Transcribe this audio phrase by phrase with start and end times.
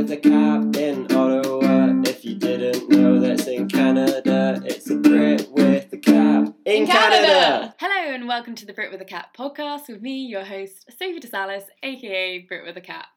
[0.00, 2.00] with a cap in Ottawa.
[2.08, 4.58] If you didn't know, that's in Canada.
[4.64, 7.74] It's a Brit with a cap in, Canada.
[7.78, 11.20] Hello and welcome to the Brit with a Cap podcast with me, your host, Sophie
[11.20, 13.08] DeSalis, aka Brit with a Cap.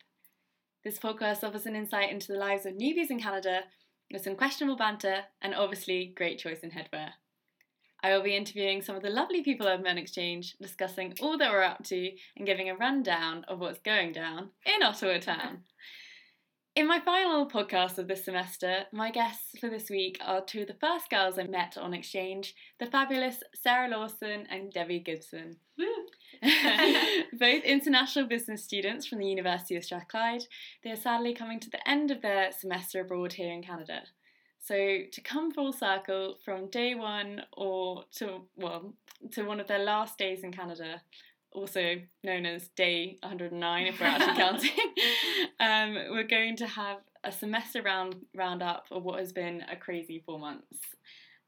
[0.83, 3.61] This podcast offers an insight into the lives of newbies in Canada
[4.11, 7.11] with some questionable banter and obviously great choice in headwear.
[8.03, 11.37] I will be interviewing some of the lovely people I've met on exchange, discussing all
[11.37, 15.59] that we're up to and giving a rundown of what's going down in Ottawa town.
[16.75, 20.67] In my final podcast of this semester, my guests for this week are two of
[20.67, 25.57] the first girls I met on exchange the fabulous Sarah Lawson and Debbie Gibson.
[26.41, 30.45] Both international business students from the University of Strathclyde,
[30.83, 34.01] they are sadly coming to the end of their semester abroad here in Canada.
[34.59, 38.95] So to come full circle from day one or to well
[39.33, 41.03] to one of their last days in Canada,
[41.53, 44.71] also known as day 109 if we're actually counting,
[45.59, 50.21] um, we're going to have a semester round roundup of what has been a crazy
[50.25, 50.77] four months.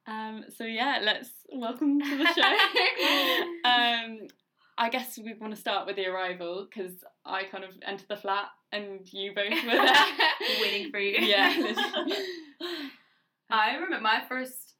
[0.08, 2.42] Um, so yeah, let's welcome to the show.
[3.70, 4.28] um,
[4.78, 6.94] I guess we want to start with the arrival because
[7.26, 10.06] I kind of entered the flat and you both were there
[10.62, 11.18] waiting for you.
[11.26, 11.54] Yeah.
[13.50, 14.76] I remember my first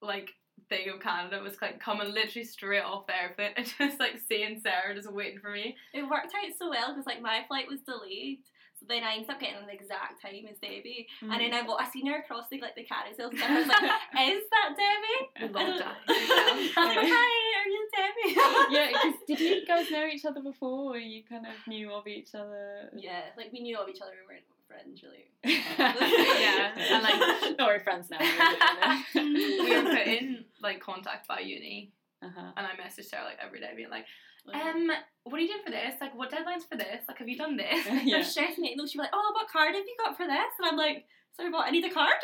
[0.00, 0.30] like
[0.72, 4.60] thing of Canada was like coming literally straight off the airplane and just like seeing
[4.60, 5.76] Sarah just waiting for me.
[5.92, 8.38] It worked out so well because like my flight was delayed.
[8.80, 11.68] So then I ended up getting the exact time as Debbie, and then I, mm.
[11.68, 13.78] wa- I seen her crossing like the carousel, and I was like,
[14.26, 15.96] "Is that Debbie?" I I love that.
[16.08, 18.34] Like, "Hi, are you Debbie?"
[18.74, 22.08] yeah, 'cause did you guys know each other before, or you kind of knew of
[22.08, 22.90] each other?
[22.96, 24.10] yeah, like we knew of each other.
[24.26, 25.28] We weren't friends really.
[25.78, 28.18] Yeah, and, like- not we're friends now.
[29.14, 31.92] we were put in like contact by uni,
[32.22, 32.52] uh-huh.
[32.56, 34.06] and I messaged her like every day, being like,
[34.52, 34.90] "Um,
[35.24, 35.94] what are you doing for this?
[36.00, 37.02] Like, what deadlines for this?
[37.08, 38.22] Like, have you done this?" Her yeah.
[38.22, 40.68] chef mate, though, she'd be like, "Oh, what card have you got for this?" And
[40.68, 41.06] I'm like,
[41.36, 41.66] "Sorry, what?
[41.66, 42.14] I need a card."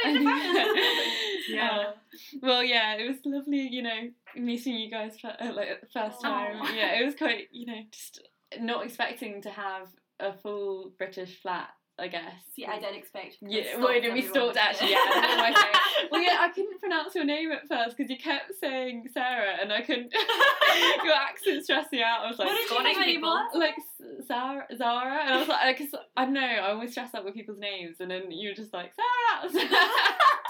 [1.49, 1.71] Yeah.
[1.73, 1.93] Oh.
[2.43, 6.21] Well, yeah, it was lovely, you know, meeting you guys for, uh, like the first
[6.21, 6.57] time.
[6.61, 6.73] Aw.
[6.75, 8.21] Yeah, it was quite, you know, just
[8.61, 9.89] not expecting to have
[10.21, 11.71] a full British flat.
[11.99, 12.33] I guess.
[12.55, 13.39] See, I did expect.
[13.41, 14.23] Yeah, well, we everyone.
[14.23, 14.93] stalked actually.
[14.93, 18.09] Yeah, I don't know why well, yeah, I couldn't pronounce your name at first because
[18.09, 20.13] you kept saying Sarah, and I couldn't.
[21.05, 22.21] your accent stressed me out.
[22.25, 23.41] I was like, What did you think people.
[23.55, 27.15] like S- Zara, Zara, and I was like, because I don't know, I always stress
[27.15, 29.69] out with people's names, and then you're just like Sarah.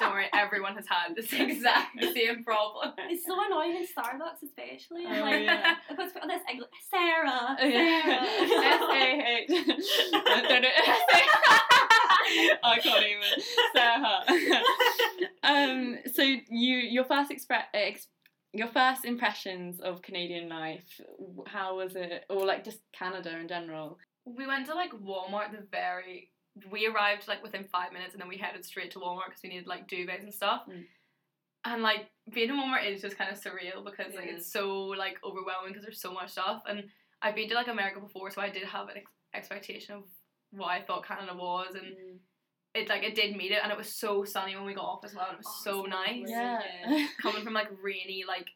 [0.01, 2.93] Don't worry, everyone has had this exact same problem.
[3.11, 5.07] It's so annoying in Starbucks, especially.
[5.07, 5.75] I'm Oh, like, yeah.
[5.95, 6.69] what's this English?
[6.91, 7.57] Sarah.
[7.61, 8.27] Oh, yeah.
[8.41, 8.93] S Sarah.
[8.93, 9.49] A H.
[10.49, 10.69] Don't know.
[12.63, 13.45] I can't even.
[13.75, 14.25] Sarah.
[15.43, 15.99] um.
[16.15, 18.07] So you, your first expre- ex-
[18.53, 21.01] your first impressions of Canadian life.
[21.47, 23.99] How was it, or like just Canada in general?
[24.25, 26.31] We went to like Walmart the very.
[26.71, 29.51] We arrived like within five minutes, and then we headed straight to Walmart because we
[29.51, 30.63] needed like duvets and stuff.
[30.69, 30.85] Mm.
[31.65, 34.37] And like being in Walmart is just kind of surreal because like Yeah.
[34.37, 36.63] it's so like overwhelming because there's so much stuff.
[36.69, 36.85] And
[37.23, 40.05] I've been to like America before, so I did have an ex- expectation of
[40.51, 42.21] what I thought Canada was, and
[42.75, 45.05] it like it did meet it, and it was so sunny when we got off
[45.05, 45.29] as well.
[45.33, 46.29] It was Oh, so it's nice.
[46.29, 46.31] lovely.
[46.31, 47.07] Yeah.
[47.23, 48.49] Coming from like rainy like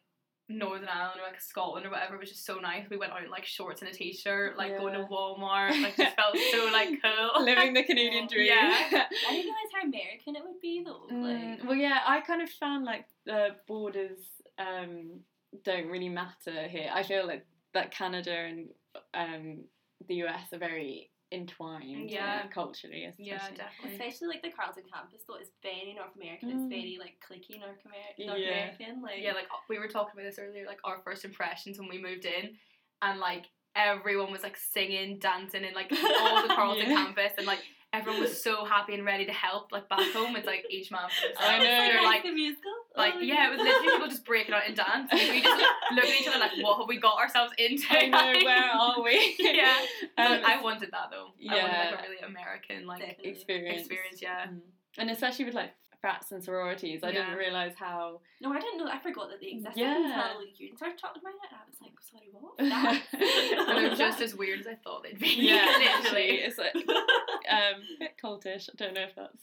[0.49, 2.85] Northern Ireland or like Scotland or whatever it was just so nice.
[2.89, 6.15] We went out in like shorts and a t-shirt, like going to Walmart, like just
[6.15, 7.43] felt so like cool.
[7.45, 8.47] Living the Canadian dream.
[8.47, 8.71] Yeah.
[8.91, 11.07] I didn't realize how American it would be though.
[11.11, 14.19] Mm, well, yeah, I kind of found like the borders
[14.59, 15.21] um,
[15.63, 16.89] don't really matter here.
[16.93, 18.67] I feel like that Canada and
[19.13, 19.63] um,
[20.07, 22.47] the US are very entwined Yeah.
[22.47, 23.05] culturally.
[23.05, 23.25] Especially.
[23.31, 23.91] yeah, definitely.
[23.97, 26.49] especially like the Carleton campus though, it's very North American.
[26.49, 26.53] Mm.
[26.55, 28.49] It's very like cliquey North, Amer- North Yeah.
[28.51, 29.01] American.
[29.01, 31.97] Like Yeah, like we were talking about this earlier, like our first impressions when we
[32.01, 32.55] moved in,
[33.01, 33.45] and like
[33.75, 35.91] everyone was like singing, dancing, and like
[36.21, 36.95] all the Carleton Yeah.
[37.05, 37.59] campus, and like
[37.91, 39.71] everyone was so happy and ready to help.
[39.71, 41.47] Like back home, it's like each man for themselves.
[41.49, 41.63] I know.
[41.63, 42.71] It's They're like, like, the musical.
[42.95, 45.17] Like Oh, yeah, it was literally people just breaking out and dancing.
[45.31, 47.85] We just like, look at each other like, what have we got ourselves into?
[47.89, 49.35] I know, where are we?
[49.39, 49.75] yeah,
[50.17, 51.27] Um, I wanted that though.
[51.49, 51.89] I wanted Yeah.
[51.91, 53.31] like a really American like Definitely.
[53.31, 53.79] experience.
[53.81, 54.21] experience.
[54.21, 54.45] Yeah.
[54.47, 54.59] Mm.
[54.99, 55.71] And especially with like
[56.03, 58.19] frats and sororities, I didn't realise how.
[58.41, 58.91] No, I didn't know.
[58.91, 59.95] I forgot that they existed Yeah.
[60.31, 61.49] until you started talking about it.
[61.49, 62.57] And I was like, sorry, what?
[62.57, 63.67] That?
[63.69, 65.29] And they're just as weird as I thought they'd be.
[65.39, 66.03] Yeah, literally.
[66.03, 66.75] literally, it's like
[67.49, 68.69] um, a bit cultish.
[68.69, 69.41] I don't know if that's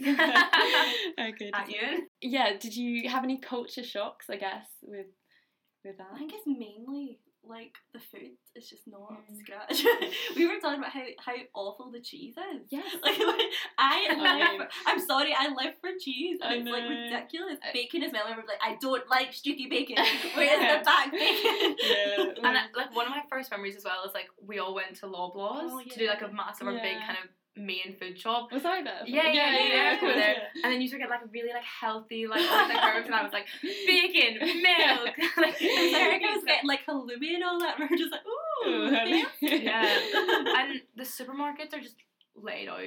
[1.18, 1.50] okay.
[1.54, 2.08] At you.
[2.20, 4.26] Yeah, did you have any culture shocks?
[4.28, 5.06] I guess with
[5.82, 6.08] with that.
[6.14, 9.38] I think it's mainly like the food is just not up Mm.
[9.40, 9.84] scratch.
[10.36, 12.62] we were talking about how, how awful the cheese is.
[12.70, 12.94] Yes.
[13.02, 13.18] Like
[13.78, 17.58] I I- live for, I'm sorry, I live for cheese and I it's like ridiculous.
[17.62, 19.96] I- Bacon is my and we're like, I don't like streaky bacon.
[20.34, 21.76] Where's the back bacon?
[21.82, 22.24] yeah.
[22.48, 25.06] And like one of my first memories as well is like we all went to
[25.06, 26.82] Loblaws Oh, to do like a massive or Yeah.
[26.82, 27.28] big kind of
[27.60, 28.50] main food shop.
[28.52, 29.02] Was I there?
[29.06, 30.34] Yeah, yeah, yeah, yeah, we were there.
[30.34, 30.38] yeah.
[30.64, 33.14] And then you used to get like really like healthy like all the herbs, and
[33.14, 35.14] I was like bacon, milk.
[35.36, 37.78] like, Erica was getting like halloumi and all that.
[37.78, 38.90] We were just like, ooh, Ooh,
[39.40, 39.98] Yeah.
[40.58, 41.96] and the supermarkets are just
[42.34, 42.80] laid out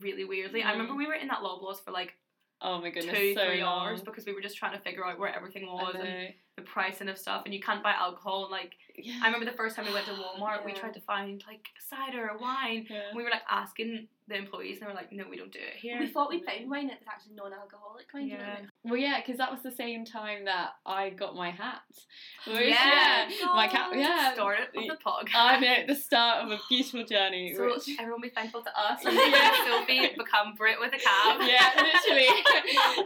[0.00, 0.62] really weirdly.
[0.62, 0.98] I remember Mm.
[0.98, 2.14] we were in that Loblaws for like
[2.60, 3.88] Oh my goodness, two, so three long.
[3.88, 6.26] hours because we were just trying to figure out where everything I was and know.
[6.56, 7.42] The pricing of stuff.
[7.44, 8.42] And you can't buy alcohol.
[8.44, 9.18] And like Yeah.
[9.22, 12.30] I remember the first time we went to Walmart, we tried to find like cider
[12.30, 12.86] or wine.
[12.88, 13.08] Yeah.
[13.08, 15.58] And we were like asking the employees, and they were like, "No, we don't do
[15.58, 18.28] it here." We thought we'd found wine that's actually non-alcoholic wine.
[18.28, 18.56] Yeah.
[18.82, 21.82] Well, yeah, because that was the same time that I got my hat.
[22.46, 23.28] Which, Yeah.
[23.54, 23.90] my cat.
[23.94, 25.34] Yeah, started with the podcast.
[25.34, 27.52] I know the start of a beautiful journey.
[27.54, 29.04] So which, everyone be thankful to us.
[29.04, 29.52] And Yeah.
[29.80, 31.40] Sophie become Brit with a Cap.
[31.42, 32.28] yeah, literally.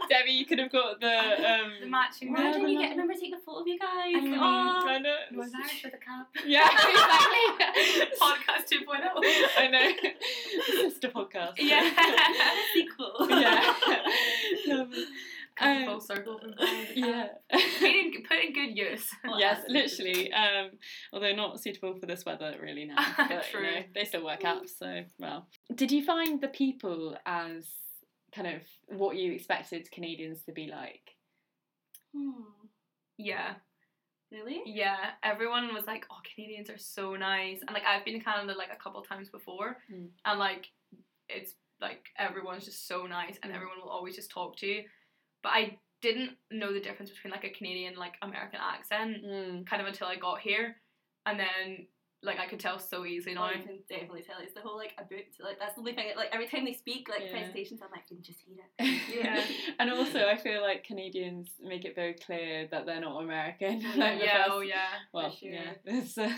[0.09, 1.07] Debbie, you could have got the
[1.53, 1.71] um.
[1.81, 2.31] The matching.
[2.31, 4.15] Yeah, Imagine but you get remember taking photo of you guys.
[4.15, 5.15] I oh, I know.
[5.33, 5.51] With
[5.85, 6.25] a cab.
[6.45, 8.17] Yeah, exactly.
[8.19, 9.01] Podcast 2.0.
[9.57, 10.89] I know.
[10.89, 11.53] Sister podcast.
[11.57, 11.89] Yeah.
[12.73, 13.27] sequel.
[13.29, 13.73] yeah.
[15.61, 16.39] Um, Um, full circle.
[16.39, 17.27] from Brit with a yeah.
[17.51, 17.61] cab.
[17.79, 19.09] Put in, put in good use.
[19.25, 20.31] Well, yes, literally.
[20.31, 20.69] Um,
[21.11, 22.95] although not suitable for this weather really now.
[23.17, 23.63] But, you True.
[23.63, 24.69] know, they still work out.
[24.69, 25.47] So well.
[25.75, 27.65] Did you find the people as
[28.33, 28.61] kind of
[28.97, 31.15] what you expected Canadians to be like?
[32.15, 32.58] Hmm.
[33.19, 33.53] Yeah.
[34.31, 34.61] Really?
[34.65, 34.95] Yeah.
[35.23, 37.59] Everyone was like, oh, Canadians are so nice.
[37.61, 39.77] And like, I've been to Canada like a couple times before.
[39.93, 40.07] Mm.
[40.25, 40.67] And like,
[41.27, 43.55] it's like everyone's just so nice and Mm.
[43.55, 44.83] everyone will always just talk to you.
[45.43, 49.67] But I didn't know the difference between like a Canadian, like American accent Mm.
[49.67, 50.77] kind of until I got here.
[51.25, 51.87] And then
[52.21, 53.51] like I could tell so easily No, now.
[53.53, 55.23] you can definitely tell it's the whole like a book.
[55.39, 56.07] Like that's the only thing.
[56.17, 57.31] Like every time they speak, like Yeah.
[57.31, 59.01] presentations, I'm like, I can just hear it.
[59.23, 59.43] Yeah.
[59.79, 63.81] and also, I feel like Canadians make it very clear that they're not American.
[63.85, 64.87] Oh, like yeah, oh yeah.
[65.13, 65.49] Well, sure.
[65.51, 66.29] yeah, it's uh,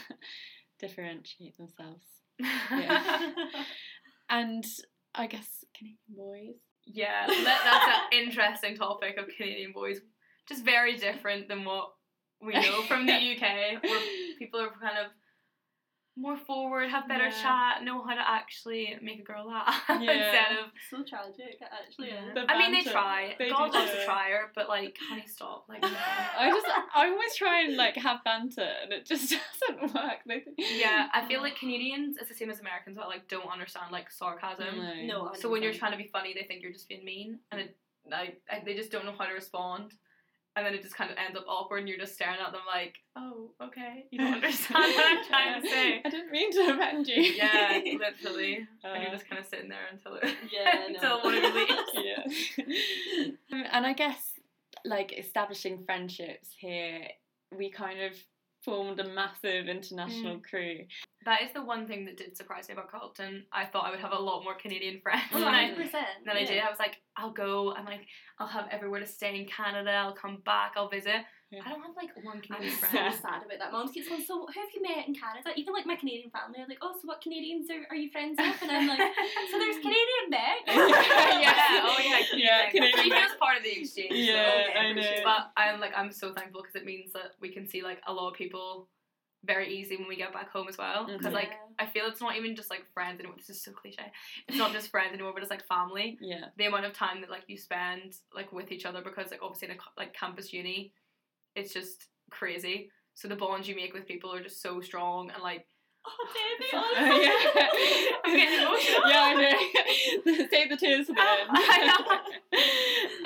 [0.79, 2.05] differentiate themselves.
[2.39, 3.23] Yeah.
[4.29, 4.65] And
[5.15, 6.55] I guess Canadian boys.
[6.85, 9.99] Yeah, that, that's an interesting topic of Canadian boys.
[10.47, 11.89] Just very different than what
[12.41, 13.99] we know from the UK, where
[14.39, 15.11] people are kind of
[16.21, 17.41] more forward, have better Yeah.
[17.43, 19.95] chat, know how to actually make a girl laugh Yeah.
[19.99, 20.65] instead of.
[20.89, 22.09] so tragic, actually.
[22.09, 22.31] Yeah.
[22.35, 22.45] Yeah.
[22.47, 23.35] I mean, they try.
[23.39, 24.01] They do God loves try.
[24.01, 25.65] a trier, but like, honey, stop.
[25.67, 25.89] Like, no.
[26.39, 29.33] I just, I always try and like have banter, and it just
[29.69, 30.19] doesn't work.
[30.27, 33.47] They think- yeah, I feel like Canadians, it's the same as Americans, but like don't
[33.51, 34.77] understand like sarcasm.
[35.07, 35.25] No.
[35.25, 35.31] No.
[35.33, 37.75] So when you're trying to be funny, they think you're just being mean, and it
[38.09, 39.93] like I- they just don't know how to respond,
[40.55, 42.61] and then it just kind of ends up awkward, and you're just staring at them
[42.67, 46.01] like, oh, okay, you don't understand what I'm trying to say.
[46.05, 47.21] I didn't mean to offend you.
[47.21, 50.95] Yeah, literally, and you're Uh, just kind of sitting there until it Yeah, no.
[50.95, 51.91] until one of you leaves.
[51.95, 53.25] yeah.
[53.53, 54.19] Um, and I guess
[54.85, 57.07] like establishing friendships here,
[57.55, 58.13] we kind of
[58.63, 60.43] formed a massive international Mm.
[60.43, 60.85] crew.
[61.25, 63.45] That is the one thing that did surprise me about Carleton.
[63.51, 66.25] I thought I would have a lot more Canadian friends Oh, than I 100%.
[66.25, 66.59] than I did.
[66.63, 67.73] I was like, I'll go.
[67.75, 68.07] I'm like,
[68.39, 69.91] I'll have everywhere to stay in Canada.
[69.91, 70.73] I'll come back.
[70.75, 71.21] I'll visit.
[71.51, 71.61] Yeah.
[71.65, 73.13] I don't have like one I'm Canadian so friend.
[73.13, 73.71] sad about that.
[73.71, 75.51] Mom keeps going, so who have you met in Canada?
[75.55, 78.37] Even like my Canadian family are like, oh, so what Canadians are, are you friends
[78.39, 78.55] with?
[78.63, 78.99] And I'm like,
[79.51, 80.63] so there's Canadian Meg.
[80.67, 83.19] yeah, oh yeah, Yeah, Canadian She Meg.
[83.19, 84.13] feels part of the exchange.
[84.13, 84.79] Yeah, so.
[84.79, 85.01] I know.
[85.01, 85.23] Sure.
[85.23, 88.13] But I'm like I'm so thankful because it means that we can see like a
[88.13, 88.87] lot of people
[89.43, 91.05] very easy when we get back home as well.
[91.07, 91.33] Because Mhm.
[91.33, 93.35] like I feel it's not even just like friends anymore.
[93.37, 94.11] This is so cliche.
[94.47, 96.17] It's not just friends anymore, but it's like family.
[96.21, 96.45] Yeah.
[96.57, 99.69] The amount of time that like you spend like with each other because like obviously
[99.69, 100.93] in a like campus uni,
[101.55, 102.91] it's just crazy.
[103.13, 105.67] So the bonds you make with people are just so strong and like
[106.03, 106.27] Oh,
[106.73, 107.67] Uh, oh, yeah.
[108.25, 109.01] I'm getting emotional.
[109.07, 109.33] yeah, I
[110.33, 110.47] know.
[110.49, 111.49] Save the tears for the end.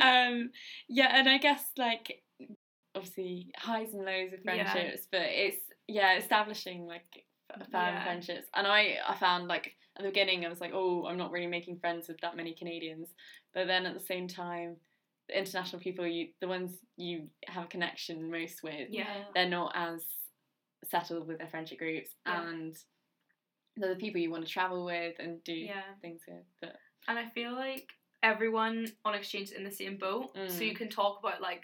[0.02, 0.50] um,
[0.90, 2.22] yeah, and I guess like
[2.96, 4.72] obviously highs and lows of Yeah.
[4.72, 7.06] friendships, but it's yeah establishing like
[7.72, 8.04] firm Yeah.
[8.04, 8.48] friendships.
[8.54, 11.48] And I I found like at the beginning I was like, oh, I'm not really
[11.48, 13.08] making friends with that many Canadians,
[13.54, 14.76] but then at the same time.
[15.28, 19.24] The international people, you the ones you have a connection most with, Yeah.
[19.34, 20.06] they're not as
[20.90, 22.48] settled with their friendship groups Yeah.
[22.48, 22.76] and
[23.76, 25.96] they're the people you want to travel with and do Yeah.
[26.02, 26.46] things with.
[26.62, 26.78] But
[27.08, 27.90] And I feel like
[28.24, 30.32] everyone on exchange is in the same boat.
[30.48, 30.68] So Mm.
[30.68, 31.64] you can talk about like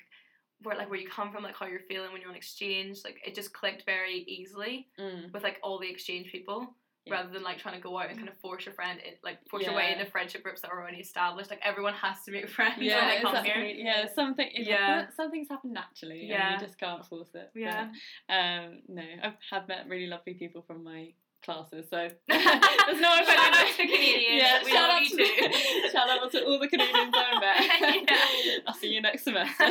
[0.63, 3.03] where like where you come from, like how you're feeling when you're on exchange.
[3.03, 6.75] Like it just clicked very easily mm, with like all the exchange people.
[7.05, 7.15] Yeah.
[7.15, 9.39] Rather than like trying to go out and kind of force your friend in, like
[9.49, 9.99] force your way Yeah.
[9.99, 11.49] into friendship groups that are already established.
[11.49, 13.73] Like everyone has to make friends when yeah, they come exactly.
[13.73, 13.85] here.
[13.85, 14.49] Yeah, something.
[14.53, 15.05] Yeah.
[15.17, 16.25] some things happen naturally.
[16.27, 16.53] Yeah.
[16.53, 17.49] and you just can't force it.
[17.53, 17.87] But, Yeah.
[18.29, 22.43] um, no, I have met really lovely people from my classes, so there's
[23.01, 24.43] no Shout out to Canadians.
[24.43, 28.05] Yeah, we shout out to, shout out to all the Canadians I met.
[28.07, 28.57] Yeah.
[28.67, 29.63] I'll see you next semester.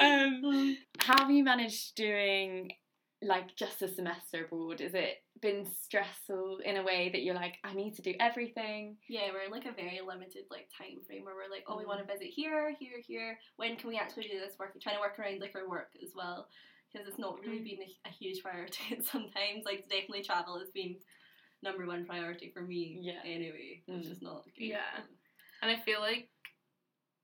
[0.00, 2.72] um, how have you managed doing
[3.22, 4.80] like just a semester abroad?
[4.80, 8.96] Is it been stressful in a way that you're like, I need to do everything?
[9.08, 11.84] Yeah, we're in like a very limited like time frame where we're like, oh, we
[11.84, 11.88] Mm.
[11.88, 13.38] want to visit here, here, here.
[13.56, 14.72] When can we actually do this work?
[14.74, 16.48] We're trying to work around like our work as well
[16.92, 17.64] because it's not really Mm.
[17.64, 19.64] been a, a huge priority sometimes.
[19.64, 20.96] Like definitely travel has been
[21.62, 22.98] number one priority for me.
[23.02, 23.20] Yeah.
[23.24, 24.12] Anyway, which Mm.
[24.12, 24.64] is not good.
[24.64, 25.00] Yeah.
[25.62, 26.30] And I feel like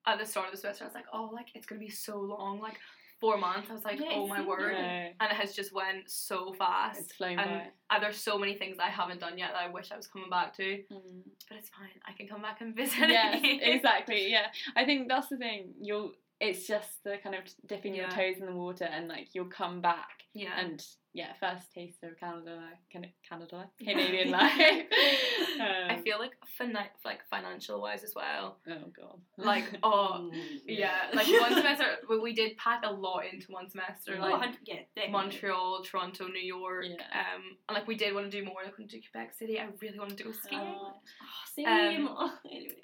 [0.07, 2.19] at the start of the semester, I was like, oh, like it's gonna be so
[2.21, 2.79] long, like
[3.21, 3.71] four months.
[3.71, 4.89] I was like, Yeah, oh my word, like- No,
[5.21, 7.01] and it has just went so fast.
[7.01, 7.97] it's flown and by.
[7.97, 10.29] uh, there's so many things I haven't done yet that I wish I was coming
[10.31, 11.23] back to, Mm.
[11.49, 11.89] but it's fine.
[12.07, 13.09] I can come back and visit.
[13.09, 13.61] yes, again.
[13.63, 14.31] exactly.
[14.31, 14.47] Yeah,
[14.77, 15.75] I think that's the thing.
[15.81, 16.13] You'll.
[16.39, 19.81] It's just the kind of dipping your toes in the water, and like you'll come
[19.81, 20.53] back, Yeah.
[20.61, 20.85] and
[21.17, 22.61] yeah, first taste of Canada,
[23.29, 23.71] Canada.
[23.79, 24.53] Canadian life.
[25.61, 28.59] I Um, feel like fina- like financial wise as well.
[28.69, 29.19] Oh god.
[29.39, 33.69] Like oh Mm, yeah, like one semester we- we did pack a lot into one
[33.71, 34.13] semester.
[34.13, 34.25] Mm.
[34.25, 35.13] Oh, Like yeah, definitely.
[35.13, 36.85] Montreal, Toronto, New York.
[36.87, 36.97] Yeah.
[37.21, 38.61] Um, and like we did want to do more.
[38.65, 39.59] Like we want to do Quebec City.
[39.59, 40.61] I really want to do skiing.
[40.61, 40.93] Oh.
[41.55, 42.09] Same.
[42.09, 42.75] Um, anyway,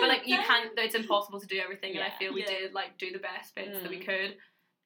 [0.00, 0.70] but like you can't.
[0.76, 2.58] It's impossible to do everything, and I feel we Yeah.
[2.58, 4.06] did like do the best bits that we Mm.
[4.06, 4.36] could.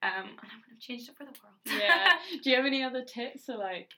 [0.03, 1.81] Um, and I would have changed it for the world.
[1.83, 2.13] yeah.
[2.43, 3.91] Do you have any other tips for like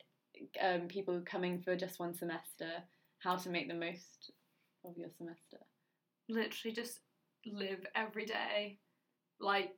[0.61, 2.71] um, people coming for just one semester?
[3.18, 4.32] How to make the most
[4.85, 5.59] of your semester?
[6.28, 6.99] Literally just
[7.47, 8.78] live every day,
[9.40, 9.76] like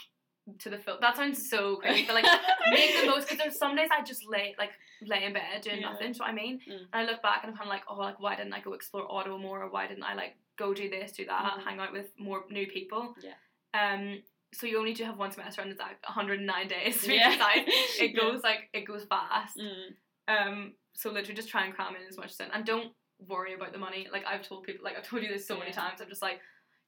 [0.60, 0.98] to the full.
[1.00, 2.24] That sounds so crazy, but like
[2.70, 3.28] make the most.
[3.28, 4.70] Because there's some days I just lay like
[5.06, 5.90] lay in bed doing Yeah.
[5.92, 6.12] nothing.
[6.12, 6.60] Do you know what I mean?
[6.68, 6.78] Mm.
[6.92, 8.72] And I look back and I'm kind of like, oh, like why didn't I go
[8.74, 9.62] explore Ottawa more?
[9.62, 11.64] Or why didn't I like go do this, do that, Mhm.
[11.64, 13.14] hang out with more new people?
[13.22, 13.32] Yeah.
[13.74, 14.22] Um.
[14.54, 17.28] So you only do have one semester, and it's like 109 days to be Yeah.
[17.36, 18.00] precise.
[18.00, 18.20] It Yeah.
[18.20, 19.58] goes like it goes fast.
[19.58, 19.94] Mm.
[20.28, 20.72] Um.
[20.94, 22.92] So literally just try and cram in as much as I can, and don't
[23.28, 24.06] worry about the money.
[24.12, 26.00] Like I've told people, like I've told you this so many times.
[26.00, 26.40] I'm just like,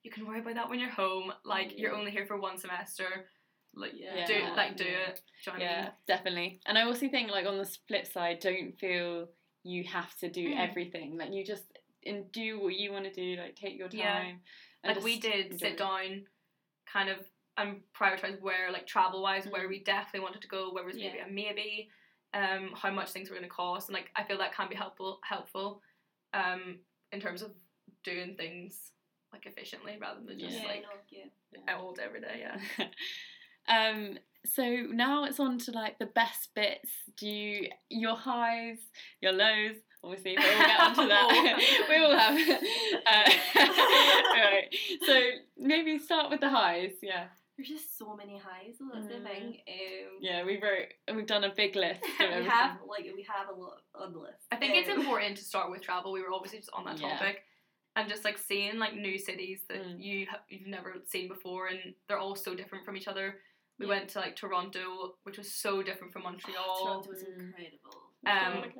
[0.03, 1.33] you can worry about that when you're home.
[1.45, 3.27] Like you're only here for one semester.
[3.75, 4.25] Like Yeah.
[4.27, 4.91] do like do Yeah.
[5.11, 5.21] it.
[5.45, 5.91] Do you know what I Yeah, mean?
[6.07, 6.61] definitely.
[6.67, 9.29] And I also think like on the flip side, don't feel
[9.65, 10.69] you have to do Mm.
[10.69, 11.19] everything.
[11.19, 11.65] Like you just
[12.05, 13.41] and do what you want to do.
[13.41, 13.99] Like take your time.
[13.99, 14.33] Yeah.
[14.85, 15.79] and like we did sit it.
[15.79, 16.25] down
[16.93, 17.19] kind of
[17.59, 19.69] and prioritize where like travel wise where Mhm.
[19.71, 21.27] we definitely wanted to go where was maybe Yeah.
[21.27, 21.91] a maybe
[22.35, 24.75] um how much things were going to cost and like i feel that can be
[24.75, 25.83] helpful helpful
[26.35, 26.79] um
[27.13, 27.53] in terms of
[28.05, 28.93] doing things
[29.33, 30.63] like efficiently rather than just Yeah.
[30.63, 31.21] Yeah, like no,
[31.67, 31.79] yeah.
[31.79, 32.89] old every day yeah
[33.69, 34.19] um.
[34.45, 36.89] So now it's on to like the best bits.
[37.17, 38.79] Do you your highs,
[39.21, 39.75] your lows?
[40.05, 41.59] Obviously, we'll get onto that.
[41.89, 42.39] we all have.
[43.05, 43.31] Uh,
[44.37, 44.69] right.
[45.05, 45.21] So
[45.59, 46.93] maybe start with the highs.
[47.03, 47.27] Yeah.
[47.57, 48.77] There's just so many highs.
[48.79, 49.25] So that's the Mm.
[49.25, 49.63] thing.
[49.69, 50.45] Um, Yeah.
[50.45, 50.89] We wrote.
[51.15, 52.03] We've done a big list.
[52.21, 54.47] We have like we have a lot on the list.
[54.53, 56.99] i think it's Um, important to start with travel we were obviously just on that
[57.01, 57.17] Yeah.
[57.17, 57.45] topic
[57.97, 60.03] and just like seeing like new cities that Mm.
[60.07, 63.41] you ha- you've never seen before and they're all so different from each other
[63.79, 63.95] we Yeah.
[63.95, 67.41] went to like toronto which was so different from montreal Toronto was Mm.
[67.41, 68.03] incredible.
[68.27, 68.75] Um,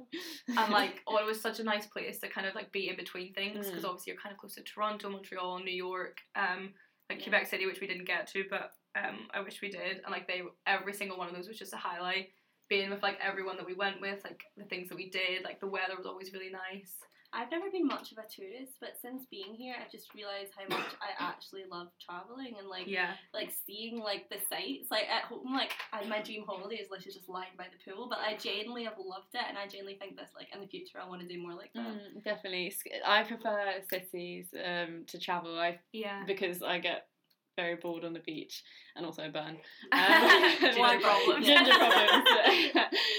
[0.61, 2.97] and like oh it was such a nice place to kind of like be in
[2.97, 3.89] between things because Mm.
[3.89, 6.75] obviously you're kind of close to toronto montreal new york um
[7.09, 7.25] like Yeah.
[7.25, 10.27] quebec city which we didn't get to but um i wish we did and like
[10.27, 12.29] they every single one of those was just a highlight
[12.69, 15.61] being with like everyone that we went with like the things that we did like
[15.61, 16.95] the weather was always really nice
[17.33, 20.67] I've never been much of a tourist, but since being here, I've just realised how
[20.77, 24.91] much I actually love travelling and like yeah like seeing like the sights.
[24.91, 28.09] Like at home, like I, my dream holiday is literally just lying by the pool.
[28.09, 30.99] But I genuinely have loved it, and I genuinely think this like in the future
[31.03, 31.87] I want to do more like that.
[31.87, 32.75] Mm, definitely.
[33.05, 35.59] I prefer cities um, to travel.
[35.59, 37.07] I yeah because I get
[37.57, 38.63] very bored on the beach
[38.95, 39.57] and also I burn.
[40.61, 41.47] Ginger problems.
[41.47, 42.25] Ginger problems.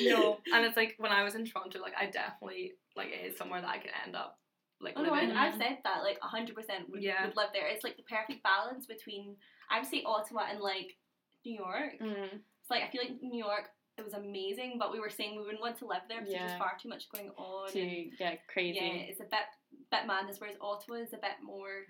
[0.04, 3.38] no and it's like when i was in toronto like i definitely like it is
[3.38, 4.38] somewhere that i could end up
[4.80, 7.26] like Oh no, I, living I've said that like hundred percent would Yeah.
[7.26, 7.66] would live there.
[7.68, 9.36] It's like the perfect balance between
[9.72, 10.96] I would say Ottawa and like
[11.44, 11.94] New York.
[12.00, 15.32] Mm, It's like I feel like New York it was amazing, but we were saying
[15.36, 16.48] we wouldn't want to live there because there's Yeah.
[16.50, 17.72] just far too much going on.
[17.72, 18.78] to and- yeah, crazy.
[18.78, 19.50] yeah, it's a bit
[19.90, 20.40] bit madness.
[20.40, 21.88] Whereas Ottawa is a bit more.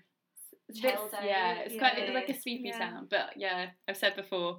[0.68, 2.78] It's bit- yeah, it's quite it's like a sleepy Yeah.
[2.78, 3.08] sound.
[3.10, 4.58] But yeah, I've said before,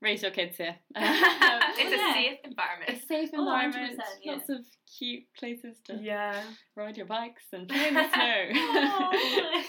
[0.00, 0.76] raise your kids here.
[0.96, 4.32] it's a safe environment a safe Oh, environment, 100%, yeah.
[4.32, 4.58] lots of
[4.98, 6.42] cute places to yeah
[6.76, 8.44] ride your bikes and play in the snow.
[8.54, 9.62] Oh.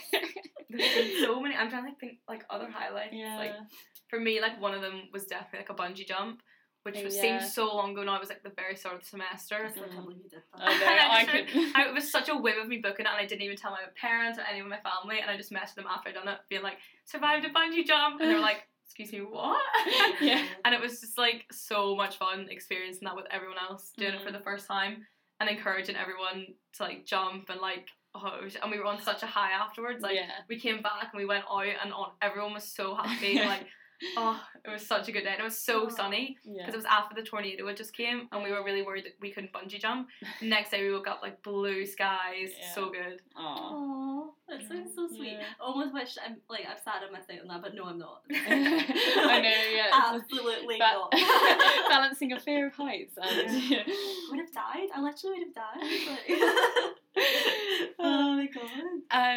[0.70, 3.38] there's been so many i'm trying to think like other highlights yeah.
[3.38, 3.54] like
[4.10, 6.42] for me like one of them was definitely like a bungee jump
[6.86, 7.39] which was, yeah.
[7.39, 9.72] seems so long ago now it was like the very start of the semester I
[9.72, 10.62] can't believe you did that.
[10.62, 11.46] I know, I could.
[11.75, 13.72] I, it was such a whim of me booking it, and I didn't even tell
[13.72, 15.20] my parents or anyone in my family.
[15.20, 18.22] And I just messaged them after I'd done it, being like, "Survived a bungee jump,"
[18.22, 19.60] and they were like, "Excuse me, what?"
[20.22, 20.46] Yeah.
[20.63, 24.22] and it was just like so much fun experiencing that with everyone else, doing it
[24.22, 24.34] for Mhm.
[24.34, 25.06] the first time,
[25.39, 29.24] and encouraging everyone to like jump and like oh, was, and we were on such
[29.24, 30.04] a high afterwards.
[30.04, 30.30] Like yeah.
[30.48, 33.39] we came back and we went out, and on everyone was so happy.
[33.39, 33.65] like
[34.18, 35.32] oh, it was such a good day.
[35.32, 35.90] And it was so Oh.
[35.90, 36.66] sunny Yeah.
[36.66, 39.14] because it was after the tornado had just came, and we were really worried that
[39.22, 40.08] we couldn't bungee jump.
[40.42, 42.74] Next day we woke up like blue skies, Yeah.
[42.74, 43.22] so good.
[43.38, 43.58] Aw.
[43.72, 45.34] Oh, that sounds so sweet.
[45.34, 45.44] Yeah.
[45.60, 48.22] Almost wish I'm like I've sad I missed out on that, but no, I'm not.
[48.32, 49.90] I know, yeah.
[49.94, 51.90] Absolutely ba- not.
[51.90, 53.52] balancing a fear of heights and
[54.30, 54.90] would have died.
[54.94, 56.10] I literally would have died.
[56.28, 56.96] Like,
[58.00, 58.68] oh my god.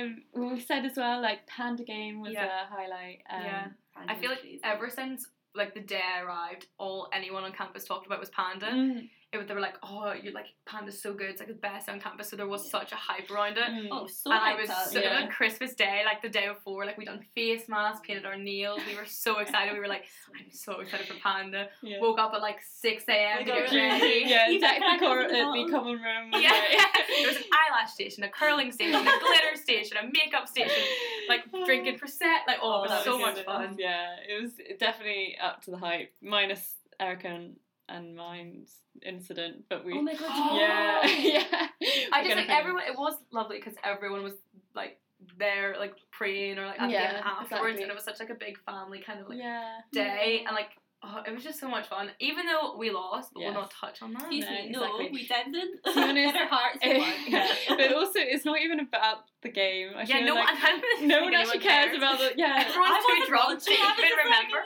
[0.03, 2.65] um well, we said as well like panda game was Yeah.
[2.65, 3.67] a highlight um, Yeah.
[4.07, 8.07] I feel like ever since like the day I arrived, all anyone on campus talked
[8.07, 8.67] about was Panda.
[8.67, 11.28] mm, It was, they were like, "Oh, you're like Panda's so good.
[11.28, 13.68] It's like the best on campus." So there was such a hype around it.
[13.68, 13.88] mm.
[13.92, 14.87] Oh, so and I was up.
[14.88, 15.20] so Yeah.
[15.20, 18.80] on Christmas Day, like the day before, like we done face masks, painted our nails.
[18.88, 19.75] We were so excited.
[19.75, 22.00] We were like, "I'm so excited for Panda." yeah.
[22.00, 23.40] Woke up at like six a.m.
[23.40, 23.76] To get ready.
[23.76, 24.23] ready.
[24.25, 25.70] yeah, Even deck the, at the the bottom.
[25.73, 29.56] common room was Yeah, like- there was an eyelash station, a curling station, a glitter
[29.62, 30.82] station, a makeup station,
[31.28, 32.47] like drinking Prosecco.
[32.47, 33.44] Like, oh, Oh, it was so was much good.
[33.44, 33.76] fun.
[33.78, 37.56] Yeah, it was definitely up to the hype, minus Erica and,
[37.88, 39.95] and mine's incident, but we.
[39.95, 40.21] Oh my god.
[40.30, 40.57] Oh.
[41.18, 42.07] yeah, yeah.
[42.12, 42.83] I just like everyone.
[42.87, 44.35] It was lovely because everyone was
[44.75, 44.99] like
[45.38, 47.83] there, like praying or like at the end afterwards, exactly.
[47.83, 49.78] and it was such like a big family kind of like Yeah.
[49.92, 50.71] day, and like
[51.02, 52.11] oh, it was just so much fun.
[52.21, 53.52] Even though we lost, but Yes.
[53.52, 54.23] we'll not touch on that.
[54.23, 55.09] Excuse No, me, no, exactly.
[55.12, 55.52] we didn't.
[55.85, 57.49] To be honest, our hearts, eh, yeah.
[57.69, 59.90] But also, it's not even about the game.
[59.97, 62.33] I Yeah, no, like I kind of no one actually cares about the.
[62.37, 62.64] Yeah.
[62.67, 64.59] Everyone's too drunk to even remember.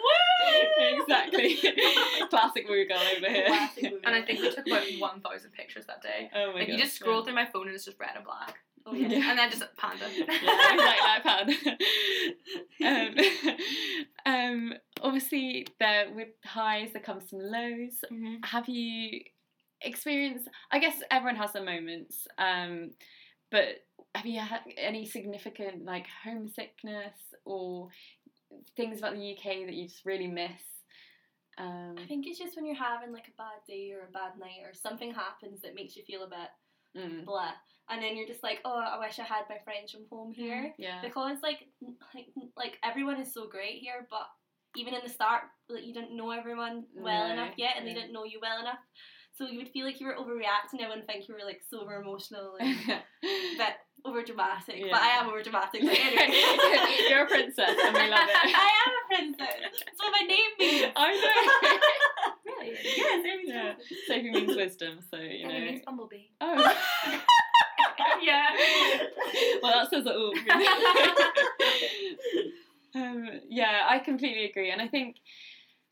[0.79, 1.57] exactly.
[2.31, 3.47] Classic woo girl over here.
[3.47, 3.93] Classic.
[4.05, 6.31] And I think we took about one thousand pictures that day.
[6.35, 6.73] Oh my Like god.
[6.73, 9.09] you just scroll through my phone and it's just red and black, Oh, yeah.
[9.09, 9.31] Yeah.
[9.31, 10.07] and then just panda.
[10.17, 13.17] yeah, exactly like iPad.
[14.27, 18.05] um, um, obviously, there with highs there comes some lows.
[18.11, 18.45] Mhm.
[18.45, 19.21] Have you
[19.81, 20.49] experienced?
[20.71, 22.27] I guess everyone has their moments.
[22.39, 22.91] Um,
[23.51, 23.85] but
[24.15, 27.89] have you had any significant like homesickness or
[28.77, 30.51] things about the UK that you just really miss?
[31.59, 34.39] Um, I think it's just when you're having like a bad day or a bad
[34.39, 36.49] night or something happens that makes you feel a bit
[36.97, 37.53] mm, blah,
[37.91, 40.73] and then you're just like, oh, I wish I had my friends from home here
[40.79, 41.01] yeah.
[41.03, 41.67] because like
[42.15, 44.27] like like everyone is so great here, but
[44.77, 47.93] even in the start, like you didn't know everyone well No, enough yet, and yeah.
[47.93, 48.79] they didn't know you well enough.
[49.35, 50.75] So you would feel like you were overreacting.
[50.75, 53.03] Everyone wouldn't think you were like so over emotional and a
[53.57, 54.83] bit over dramatic.
[54.90, 55.81] But I am over dramatic.
[55.83, 56.37] But anyway.
[57.09, 58.37] You're a princess, and we love it.
[58.55, 59.57] I am a princess.
[59.61, 60.93] That's what my name means.
[60.97, 61.79] I know.
[62.85, 62.97] Really?
[62.97, 63.73] Yes, it means Yeah.
[63.75, 63.99] princess.
[64.07, 65.66] Sophie means wisdom, so you And it know.
[65.66, 66.27] means bumblebee.
[66.40, 66.55] Oh.
[68.23, 68.47] yeah.
[69.62, 70.33] well, that says it all.
[72.95, 75.16] um, yeah, I completely agree, and I think,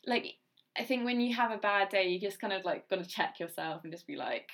[0.05, 0.35] like,
[0.77, 3.09] I think when you have a bad day, you just kind of like got to
[3.09, 4.49] check yourself and just be like,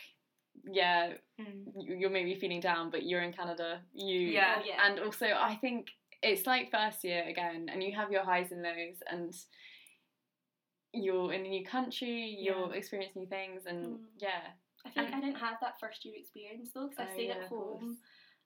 [0.69, 1.71] yeah, Mm.
[1.80, 3.82] you- you're maybe feeling down, but you're in Canada.
[3.93, 4.56] You Yeah.
[4.60, 4.86] Oh, yeah.
[4.88, 5.91] and also I think
[6.23, 9.34] it's like first year again, and you have your highs and lows, and
[10.93, 14.06] you're in a new country, you're experiencing new things, and Mm.
[14.17, 14.41] yeah,
[14.86, 17.36] I think I didn't have that first year experience though, because I Oh, stayed yeah,
[17.43, 17.97] at home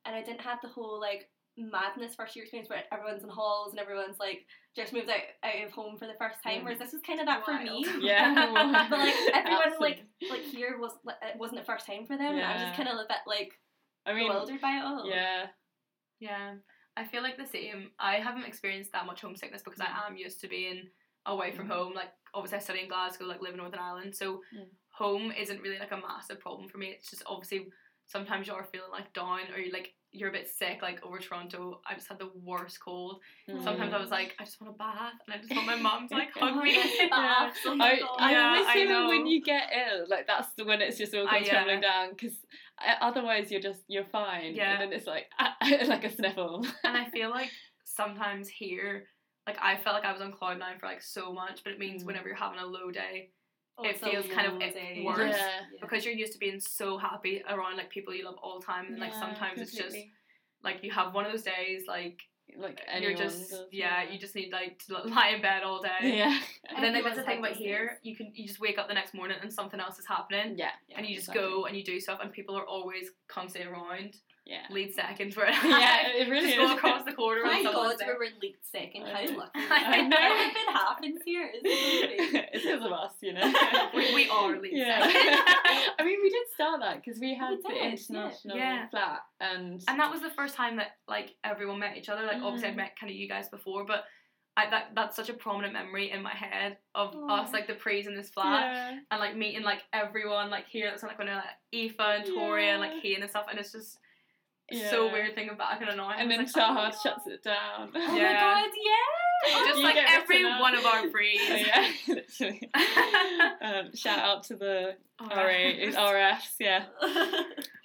[0.06, 3.72] and I didn't have the whole like madness first year experience where everyone's in halls
[3.72, 6.62] and everyone's like just moved out, out of home for the first time.
[6.62, 6.64] Mm.
[6.64, 7.86] Whereas this was kind of that for me.
[8.02, 8.34] Yeah,
[8.90, 9.80] but like everyone Absolutely.
[9.80, 12.36] like like here was like, it wasn't the first time for them.
[12.36, 13.60] And I was just kind of a bit like
[14.06, 15.08] I mean, bewildered by it all.
[15.08, 15.48] yeah,
[16.20, 16.56] Yeah,
[16.98, 17.92] I feel like the same.
[18.00, 20.90] I haven't experienced that much homesickness because I am used to being
[21.26, 21.72] away from Mhm.
[21.72, 21.94] home.
[21.94, 24.70] Like obviously, I study in Glasgow, like live in Northern Ireland, so Mm.
[24.90, 26.88] home isn't really like a massive problem for me.
[26.90, 27.68] It's just obviously
[28.06, 30.82] sometimes you're feeling like down or you like you're a bit sick.
[30.82, 33.22] Like over Toronto, I just had the worst cold.
[33.64, 36.08] Sometimes I was like, I just want a bath, and I just want my mum
[36.10, 36.74] to like Oh hug me.
[36.76, 38.10] God, baths, oh I, God.
[38.20, 39.08] I Yeah, always feel know.
[39.08, 41.54] when you get ill, like that's the when it's just all comes yeah.
[41.60, 42.34] tumbling down because
[43.00, 44.54] otherwise you're just you're fine.
[44.56, 44.74] Yeah.
[44.74, 45.30] And then it's like
[45.88, 46.66] like a sniffle.
[46.84, 47.52] and I feel like
[47.86, 49.08] sometimes here,
[49.48, 51.80] like I felt like I was on cloud nine for like so much, but it
[51.80, 52.08] means Mm.
[52.08, 53.30] whenever you're having a low day,
[53.78, 55.36] Oh, it feels kind of long it worse.
[55.36, 55.62] Yeah.
[55.82, 58.86] because you're used to being so happy around like people you love all the time,
[58.88, 59.96] and like Yeah, sometimes it's just
[60.64, 62.20] like you have one of those days like
[62.58, 66.18] like you're just does, yeah, you just need like to lie in bed all day.
[66.18, 66.38] yeah
[66.76, 67.98] And then like, that's the thing had about here, days.
[68.04, 70.58] you can you just wake up the next morning and something else is happening.
[70.58, 71.50] yeah And you just exactly.
[71.50, 74.18] go and you do stuff, and people are always constantly around.
[74.46, 75.54] Yeah Lead seconds for it.
[75.64, 76.70] yeah it really just is.
[76.70, 78.18] go across the corridor and My someone's God, there.
[78.20, 79.04] we were leaked second.
[79.04, 79.38] I How know.
[79.38, 79.52] lucky.
[79.56, 80.18] I know.
[80.18, 81.50] Everything happens here.
[81.54, 82.44] It's amazing.
[82.54, 83.54] it's because of us, you know.
[83.96, 85.04] we, we are lead Yeah.
[85.04, 85.90] seconds.
[86.00, 87.90] I mean, we did start that because we had We the did, yeah.
[87.92, 88.90] international Yeah.
[88.90, 92.24] flat, and and that was the first time that like everyone met each other.
[92.26, 92.78] Like obviously I'd Mm.
[92.78, 94.06] met kind of you guys before, but
[94.58, 97.42] I, that that's such a prominent memory in my head of Aw.
[97.44, 99.00] us like the praise in this flat yeah.
[99.12, 100.90] and like meeting like everyone like here.
[100.90, 103.20] That's like when like Aoife and Toria and like Yeah.
[103.22, 103.98] And stuff, and it's just
[104.90, 105.14] so Yeah.
[105.14, 106.16] weird thinking back and annoying.
[106.20, 106.96] And then like, oh Shahad God.
[107.04, 107.92] shuts it down.
[107.96, 108.34] Oh Yeah.
[108.34, 109.66] my God, yeah!
[109.68, 111.42] Just You like every one of our breeds.
[111.50, 112.70] Oh, yeah, literally.
[113.62, 115.94] um, shout out to the RA, Alright.
[115.96, 116.86] RFs, yeah.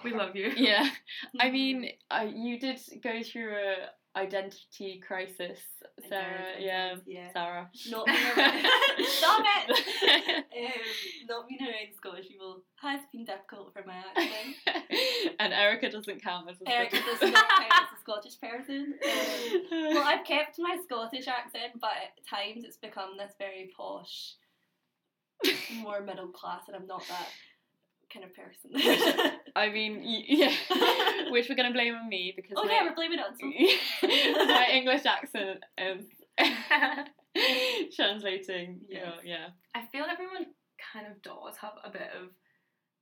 [0.04, 0.52] we love you.
[0.56, 0.88] Yeah.
[1.40, 3.74] I mean, uh, you did go through a
[4.16, 5.58] identity crisis,
[6.08, 6.54] Sarah.
[6.58, 6.94] yeah.
[7.06, 7.32] yeah.
[7.32, 7.70] Sarah.
[7.90, 8.64] Not being around.
[9.06, 10.44] Stop it!
[10.56, 10.72] Um,
[11.28, 14.56] not being around Scottish people has been difficult for my accent.
[15.38, 18.94] and Erica doesn't count as a Erica Scottish- does not count as a Scottish person.
[19.04, 24.36] Um, well, I've kept my Scottish accent, but at times it's become this very posh,
[25.82, 27.28] more middle class, and I'm not that
[28.12, 29.40] kind of person.
[29.56, 30.52] I mean, yeah.
[31.30, 34.48] Which we're going to blame on me because oh my, yeah, we're blaming it on
[34.48, 36.04] my English accent is
[37.94, 38.80] translating.
[38.88, 39.12] Yeah.
[39.24, 39.46] yeah.
[39.74, 40.46] I feel everyone
[40.92, 42.28] kind of does have a bit of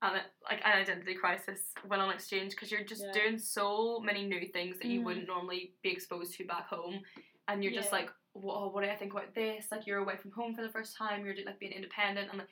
[0.02, 3.12] an like an identity crisis when on exchange because you're just Yeah.
[3.12, 5.04] doing so many new things that you Mhm.
[5.04, 7.00] wouldn't normally be exposed to back home,
[7.48, 9.66] and you're just like, whoa, what do I think about this?
[9.70, 11.24] Like you're away from home for the first time.
[11.24, 12.48] You're like being independent and like.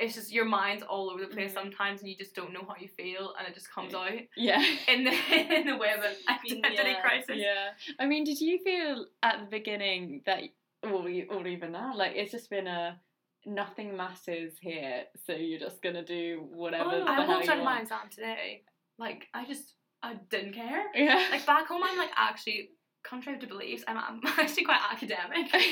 [0.00, 1.54] It's just your mind's all over the place Mhm.
[1.54, 4.62] sometimes, and you just don't know how you feel, and it just comes out Yeah.
[4.88, 5.12] in the
[5.58, 7.00] in the way of an identity yeah.
[7.02, 7.36] crisis.
[7.36, 7.70] Yeah.
[7.98, 10.42] I mean, did you feel at the beginning that,
[10.82, 12.98] or, or even now, like it's just been a
[13.46, 17.64] nothing matters here, so you're just gonna do whatever Oh, the I walked out of
[17.64, 18.64] my exam today.
[18.98, 20.84] Like I just I didn't care.
[20.94, 21.22] Yeah.
[21.30, 22.70] Like back home, I'm like actually
[23.02, 25.52] contrary to beliefs, I'm, I'm actually quite academic.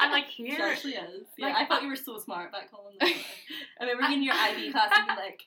[0.00, 1.26] And like here, She actually is.
[1.38, 2.94] Yeah, like, I thought you were so smart back home.
[2.98, 3.06] though.
[3.80, 5.42] I remember in your IB class and like,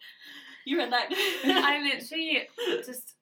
[0.65, 2.47] you were like, I literally
[2.85, 3.15] just.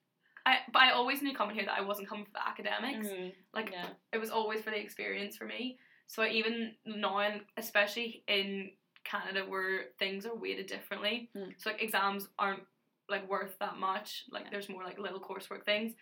[0.45, 3.07] I, but I always knew coming here that I wasn't coming for the academics.
[3.07, 3.31] Mhm.
[3.53, 3.85] Like yeah.
[4.11, 5.77] it was always for the experience for me.
[6.07, 8.71] So even now, and especially in
[9.05, 11.53] Canada where things are weighted differently, Mm.
[11.57, 12.63] so like exams aren't
[13.09, 14.25] like worth that much.
[14.29, 14.49] Like Yeah.
[14.51, 15.93] there's more like little coursework things,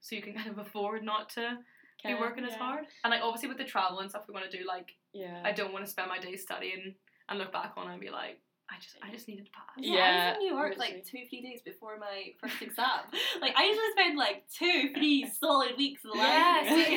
[0.00, 1.58] so you can kind of afford not to
[2.04, 2.58] be working as yeah.
[2.58, 2.84] hard.
[3.04, 5.42] And like obviously with the travel and stuff we want to do, like Yeah.
[5.44, 6.94] I don't want to spend my days studying
[7.28, 9.62] and look back on it and be like, I just I just needed to pass.
[9.78, 10.94] Yeah, I was in New York literally.
[10.96, 12.88] like two, three days before my first exam.
[13.40, 16.96] like I usually spend like two, three solid weeks in the Yeah, library.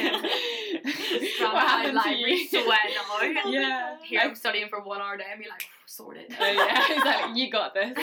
[1.37, 2.47] Drama what my happened to library you?
[2.47, 3.45] sweating out.
[3.45, 3.97] Oh Yeah.
[4.03, 6.33] Here I'm studying for one hour a day and be like, sorted.
[6.39, 7.41] oh yeah, exactly.
[7.41, 7.97] You got this.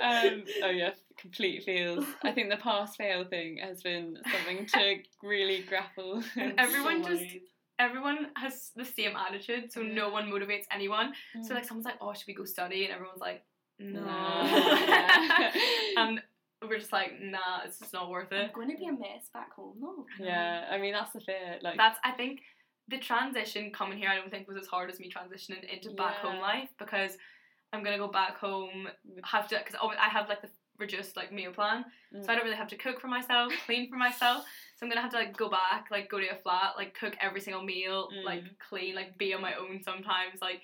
[0.00, 2.04] Um, oh yeah, complete feels.
[2.24, 6.22] I think the pass fail thing has been something to really grapple.
[6.36, 7.42] And everyone So just worried.
[7.78, 11.12] Everyone has the same attitude, so no one motivates anyone.
[11.36, 11.44] Mm.
[11.44, 12.84] So like someone's like, oh, should we go study?
[12.84, 13.44] And everyone's like,
[13.78, 14.04] no.
[14.04, 15.52] Yeah.
[15.96, 16.22] and
[16.66, 18.52] we're just like, nah, it's just not worth I'm it.
[18.52, 20.06] going to be a mess back home though.
[20.18, 21.58] yeah, I mean that's the fear.
[21.62, 22.40] Like That's I think
[22.88, 26.16] the transition coming here I don't think was as hard as me transitioning into back
[26.16, 27.18] home life because
[27.72, 28.88] I'm gonna go back home
[29.24, 31.84] have to because I have like the reduced like meal plan.
[32.12, 32.26] So I Mm.
[32.36, 34.44] don't really have to cook for myself clean for myself.
[34.76, 37.16] So I'm gonna have to like go back like go to a flat like cook
[37.20, 38.24] every single meal Mm.
[38.24, 40.40] like clean like be on my own sometimes.
[40.40, 40.60] Like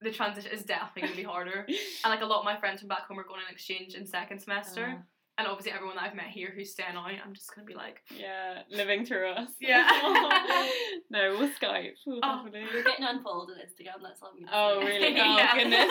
[0.00, 1.66] the transition is definitely gonna be harder.
[2.04, 4.06] And like a lot of my friends from back home are going on exchange in
[4.06, 4.96] second semester.
[4.98, 5.02] Oh,
[5.38, 8.00] and obviously everyone that I've met here who's staying out I'm just gonna be like
[8.14, 9.48] yeah, living through us.
[9.60, 9.88] Yeah.
[11.10, 11.92] no, we'll Skype.
[12.06, 12.44] We'll Oh.
[12.44, 12.68] definitely.
[12.74, 15.16] We're getting unfollowed on Instagram, that's all we Oh really?
[15.20, 15.54] Oh Yeah.
[15.56, 15.90] goodness!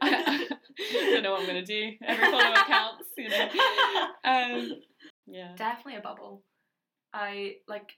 [0.00, 0.48] I
[0.92, 1.92] don't know what I'm gonna do.
[2.04, 3.48] Every follower counts, you know.
[4.24, 4.72] Um,
[5.26, 5.54] yeah.
[5.56, 6.42] definitely a bubble.
[7.12, 7.92] I like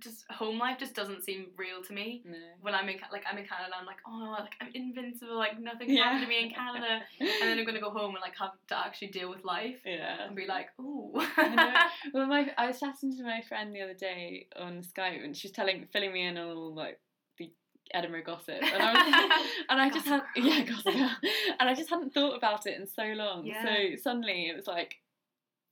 [0.00, 2.22] just home life just doesn't seem real to me.
[2.24, 2.36] No.
[2.60, 5.90] When I'm in like I'm in Canada, I'm like oh like I'm invincible, like nothing
[5.90, 6.04] Yeah.
[6.04, 8.78] happened to me in Canada, and then I'm gonna go home and like have to
[8.78, 10.26] actually deal with life Yeah.
[10.26, 11.12] and be like oh.
[11.36, 11.90] I.
[12.12, 15.50] Well, my I was chatting to my friend the other day on Skype, and she's
[15.52, 17.00] telling, filling me in on all like
[17.38, 17.52] the
[17.92, 22.14] Edinburgh gossip, and I was, and I just had, yeah, gossip, and I just hadn't
[22.14, 23.44] thought about it in so long.
[23.46, 23.64] Yeah.
[23.64, 24.96] So suddenly it was like,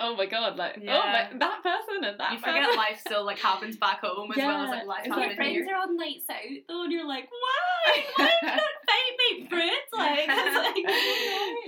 [0.03, 1.29] oh my god, like oh Yeah.
[1.33, 2.55] my, that person and that you person.
[2.63, 5.37] forget life still like happens back home as well as like life It's Your like
[5.37, 5.75] friends here.
[5.75, 6.37] are on nights out
[6.69, 8.03] though, and you're like, why?
[8.17, 9.73] Why did not fight me, fruit?
[9.99, 10.95] Like, it's like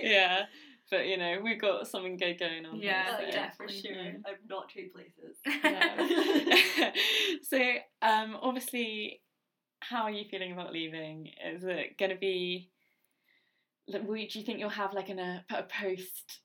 [0.03, 0.43] yeah,
[0.91, 2.81] but you know we've got something good going on.
[2.81, 3.81] Yeah, Oh, here, so- yeah, for definitely.
[3.95, 4.03] sure.
[4.05, 4.23] Mm.
[4.27, 5.39] I've not trade places.
[5.65, 6.91] Yeah.
[7.43, 7.59] so
[8.03, 9.21] um obviously
[9.81, 12.71] how are you feeling about leaving is it going to be
[13.87, 16.41] like, do you think you'll have like an, a, a post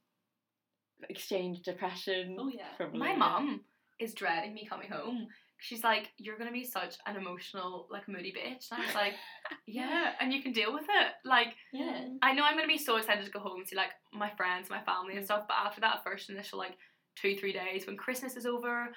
[1.09, 2.63] exchange depression Oh, yeah.
[2.77, 3.62] Probably, My mom
[3.99, 5.27] is dreading me coming home.
[5.62, 9.13] She's like, "You're gonna be such an emotional, like moody bitch," and I was like,
[9.67, 12.05] "Yeah, and you can deal with it." Like, Yeah.
[12.21, 14.69] I know I'm gonna be so excited to go home and see like my friends,
[14.69, 15.25] my family, and Mm.
[15.25, 15.47] stuff.
[15.49, 16.77] But after that first initial like
[17.15, 18.88] two, three days when Christmas is over,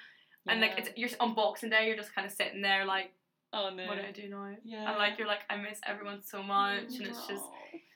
[0.47, 3.11] and like it's you're on Boxing Day, you're just kind of sitting there like,
[3.51, 6.21] oh no "What do I do now?" yeah And like you're like, "I miss everyone
[6.23, 7.43] so much," and it's just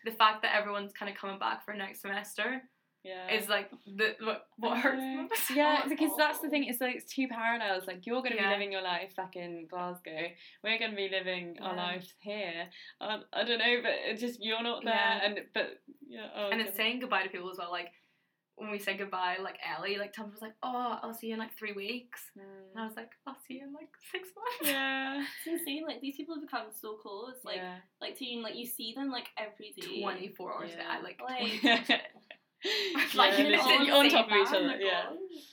[0.03, 2.61] the fact that everyone's kind of coming back for next semester.
[3.07, 3.33] Yeah.
[3.37, 5.49] is like the what, what hurts most.
[5.55, 6.65] Yeah, Oh, it's because that's the thing.
[6.65, 7.87] It's like it's two parallels.
[7.87, 8.49] Like you're going to Yeah.
[8.49, 10.27] be living your life back in Glasgow.
[10.63, 11.83] We're going to be living our Yeah.
[11.85, 12.67] lives here.
[13.01, 15.25] Um, I don't know, but it's just you're not there, Yeah.
[15.25, 16.27] and but yeah.
[16.35, 17.71] Oh, and it's saying goodbye to people as well.
[17.71, 17.91] Like
[18.59, 21.39] when we said goodbye, like Ellie, like Tom was like, "Oh, I'll see you in
[21.39, 22.43] like three weeks," and
[22.75, 22.87] I Mm.
[22.87, 25.21] was like, "I'll see you in like six months." Yeah.
[25.21, 25.83] It's insane.
[25.85, 27.35] Like these people have become so close.
[27.43, 27.77] Like yeah.
[28.01, 30.01] like to you, like you see them like every day.
[30.01, 30.83] Twenty four hours a day.
[30.89, 31.21] I like.
[31.21, 32.01] Like-
[32.63, 33.17] 24 hours a day.
[33.17, 34.67] like you yeah, know, literally all on top of each other.
[34.67, 35.03] my Yeah.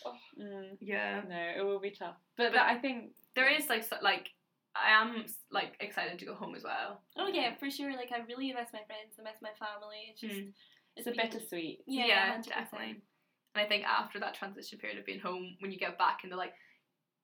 [0.06, 0.12] Oh.
[0.40, 0.76] Mm.
[0.80, 1.20] Yeah.
[1.28, 2.16] No, it will be tough.
[2.36, 4.30] But, But that, I think There is like so, like
[4.76, 7.02] I am like excited to go home as well.
[7.16, 7.92] Oh yeah, for sure.
[7.92, 9.14] Like I really miss my friends.
[9.18, 10.10] I miss my family.
[10.10, 10.52] It's just Mm.
[10.96, 11.80] it's a been- bittersweet.
[11.86, 12.48] Yeah, 100%.
[12.48, 13.02] definitely.
[13.56, 16.36] And I think after that transition period of being home, when you get back into
[16.36, 16.52] like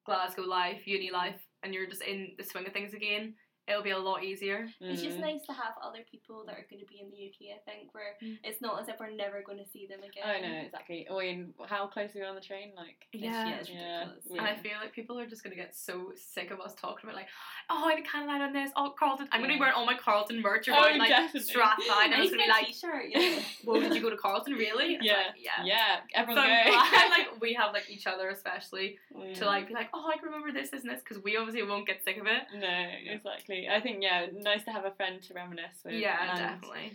[0.07, 3.35] Glasgow life, uni life, and you're just in the swing of things again,
[3.69, 4.69] it'll be a lot easier.
[4.81, 5.21] It's just Mm.
[5.21, 7.53] nice to have other people that are going to be in the UK.
[7.55, 8.39] I think where Mm.
[8.43, 10.25] it's not as if we're never going to see them again.
[10.27, 11.07] Oh no, exactly.
[11.09, 12.73] I mean, how close are we on the train?
[12.77, 13.47] Like, It's, Yeah.
[13.47, 13.99] yeah, it's Yeah.
[14.01, 14.27] ridiculous.
[14.31, 17.05] We- And I feel like people are just gonna get so sick of us talking
[17.09, 17.29] about like,
[17.69, 19.29] oh, I Canada I done this, oh Carleton.
[19.33, 21.41] I'm gonna be wearing all my Carleton merch Oh, around like definitely.
[21.41, 23.05] Strathclyde, and I I'm need just to gonna be like, t-shirt.
[23.11, 23.43] Yeah.
[23.65, 24.99] well, did you go to Carleton really?
[25.01, 25.65] Yeah, like, yeah.
[25.65, 26.01] yeah.
[26.15, 26.71] Everyone I'm go.
[26.71, 29.35] glad, like we have like each other especially Yeah.
[29.35, 31.63] to like be like, oh, I can remember this, this, and this, because we obviously
[31.63, 32.43] won't get sick of it.
[32.55, 32.69] No,
[33.13, 33.50] exactly.
[33.51, 35.95] I think yeah, nice to have a friend to reminisce with.
[35.95, 36.93] Yeah, and, definitely.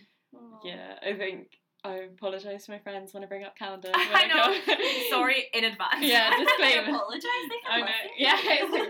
[0.64, 1.48] Yeah, I think
[1.86, 3.92] I apologise to my friends when I bring up Canada.
[3.94, 5.10] I know.
[5.10, 6.02] Sorry in advance.
[6.02, 6.98] Yeah, I disclaimer.
[6.98, 7.30] apologize.
[7.70, 7.86] I know.
[7.86, 8.12] listen.
[8.18, 8.82] Yeah, it's like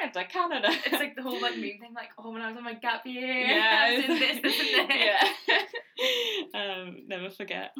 [0.00, 0.68] I've been to Canada.
[0.86, 3.06] It's like the whole like meme thing, like, oh, when I was on my gap
[3.06, 5.68] year, yeah, I was in this, this, and this.
[6.52, 6.60] yeah.
[6.60, 7.72] um, never forget.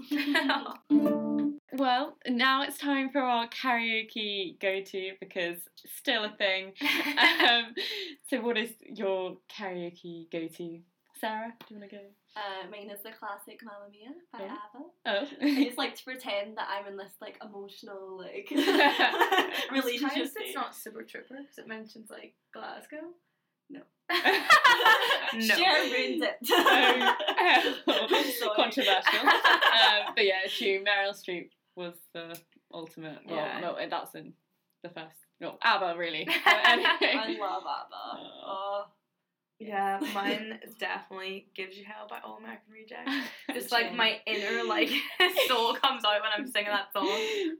[1.72, 1.78] Yeah.
[1.80, 5.58] Well, now it's time for our karaoke go to because
[5.98, 6.72] still a thing.
[7.48, 7.74] um,
[8.28, 10.80] so, what is your karaoke go to?
[11.20, 12.02] Sarah, do you want to go?
[12.34, 15.14] Uh, mine is the classic Mamma Mia by Oh.
[15.14, 15.28] ABBA.
[15.44, 15.46] Oh.
[15.46, 18.48] I just like to pretend that I'm in this like emotional like
[19.70, 20.32] Relationship.
[20.36, 23.12] It's not Super Trouper because it mentions like Glasgow.
[23.70, 23.80] No.
[24.10, 25.54] no.
[25.54, 26.36] Cher ruined it.
[26.50, 28.06] Oh,
[28.38, 28.50] Sorry.
[28.56, 29.20] Controversial.
[29.28, 30.82] um, but yeah, it's true.
[30.84, 32.38] Meryl Streep was the
[32.72, 33.18] ultimate.
[33.26, 33.60] Well, Yeah.
[33.60, 34.34] no, that's in
[34.82, 35.16] the first.
[35.40, 36.24] No, ABBA, really.
[36.44, 38.20] But I love ABBA.
[38.46, 38.84] Oh,
[39.58, 43.10] Yeah, mine is definitely "Gives You Hell" by All American Rejects.
[43.48, 44.88] It's like my inner like
[45.48, 47.08] soul comes out when I'm singing that song.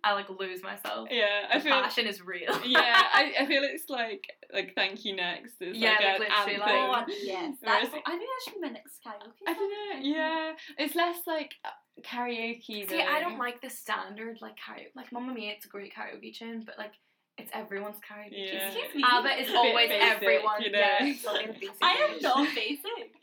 [0.02, 1.08] I like lose myself.
[1.12, 1.72] Yeah, I The feel.
[1.80, 2.60] passion is real.
[2.66, 5.54] yeah, I, I feel it's like like thank you next.
[5.60, 6.90] It's Yeah, like, like, an literally, anthem.
[6.90, 7.56] like- oh yes.
[7.62, 9.42] That's, I think that should be my next karaoke.
[9.46, 9.70] I don't
[10.02, 10.08] know.
[10.16, 11.68] Yeah, it's less like uh,
[12.04, 12.88] karaoke.
[12.88, 14.94] See, I don't like the standard like karaoke.
[14.94, 16.92] Like Mamma Mia, it's a great karaoke tune, but like
[17.38, 18.32] it's everyone's karaoke.
[18.32, 18.66] Yeah.
[18.68, 19.02] Excuse me.
[19.10, 20.62] ABBA is always basic, everyone.
[20.62, 20.78] you know.
[20.78, 23.14] Yeah, it's like a basic I am not basic.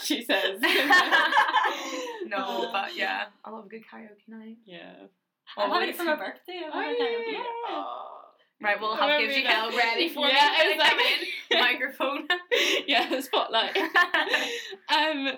[0.04, 0.60] she says.
[2.26, 4.56] no, but yeah, I love a good karaoke night.
[4.64, 4.94] yeah.
[5.56, 6.60] I'm having it for my birthday.
[6.70, 7.32] I'm Oh, karaoke.
[7.32, 7.42] yeah.
[7.68, 8.04] Oh.
[8.60, 10.76] Right, we'll have Gives You Hell ready for Yeah, me.
[10.78, 11.00] like-
[11.50, 12.26] in, microphone.
[12.88, 13.76] yeah, the spotlight.
[14.88, 15.28] um.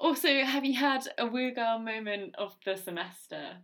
[0.00, 3.58] Also, have you had a woo girl moment of the semester?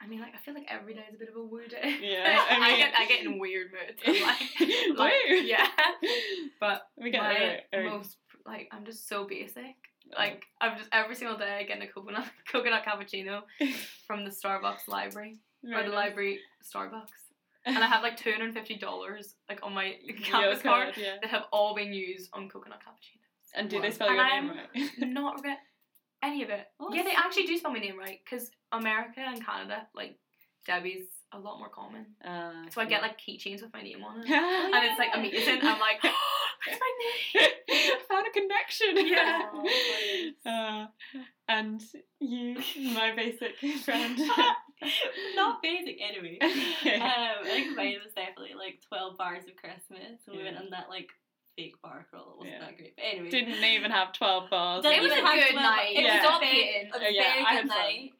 [0.00, 1.98] I mean, like I feel like every day is a bit of a woo day.
[2.00, 4.02] Yeah, I I, mean- get I get in weird moods.
[4.22, 5.34] Like, like, Woo!
[5.44, 5.68] yeah.
[6.58, 7.60] But We get my.
[7.74, 7.82] Oh.
[7.82, 9.76] most like I'm just so basic.
[10.16, 13.42] Like I'm just every single day I get a coconut coconut cappuccino
[14.06, 15.38] from the Starbucks library
[15.72, 17.30] or the library Starbucks,
[17.66, 21.16] and I have like two hundred and fifty dollars like on my campus card yeah.
[21.20, 23.21] that have all been used on coconut cappuccinos.
[23.54, 24.90] And do they spell And your I'm- name right?
[25.08, 25.58] Not regret
[26.22, 26.66] any of it.
[26.80, 30.16] Oh, yeah, they actually do spell my name right because America and Canada like
[30.66, 32.06] Debbie's a lot more common.
[32.24, 34.28] Uh, So I get like keychains with my name on it.
[34.28, 34.70] yeah.
[34.74, 35.58] And it's like amazing.
[35.62, 36.10] I'm like, oh,
[36.66, 36.92] that's my
[37.40, 37.50] name.
[37.70, 39.06] I found a connection.
[39.08, 39.48] Yeah.
[40.46, 40.50] Oh.
[40.50, 40.86] Uh,
[41.48, 41.82] and
[42.20, 42.54] you,
[42.94, 44.18] my basic friend.
[45.36, 46.38] not basic anyway.
[46.40, 50.20] um, I think mine was definitely like 12 bars of Christmas.
[50.26, 51.08] And we went on that like
[51.56, 52.32] fake bar crawl.
[52.32, 52.66] It wasn't Yeah.
[52.66, 52.96] that great.
[52.96, 53.30] But anyway.
[53.30, 54.82] Didn't even have 12 bars.
[54.82, 55.92] Didn't It was even a have good 12 night.
[55.96, 56.90] It was Stop a very, hating.
[56.94, 57.78] a yeah, I had good fun.
[57.78, 58.10] night.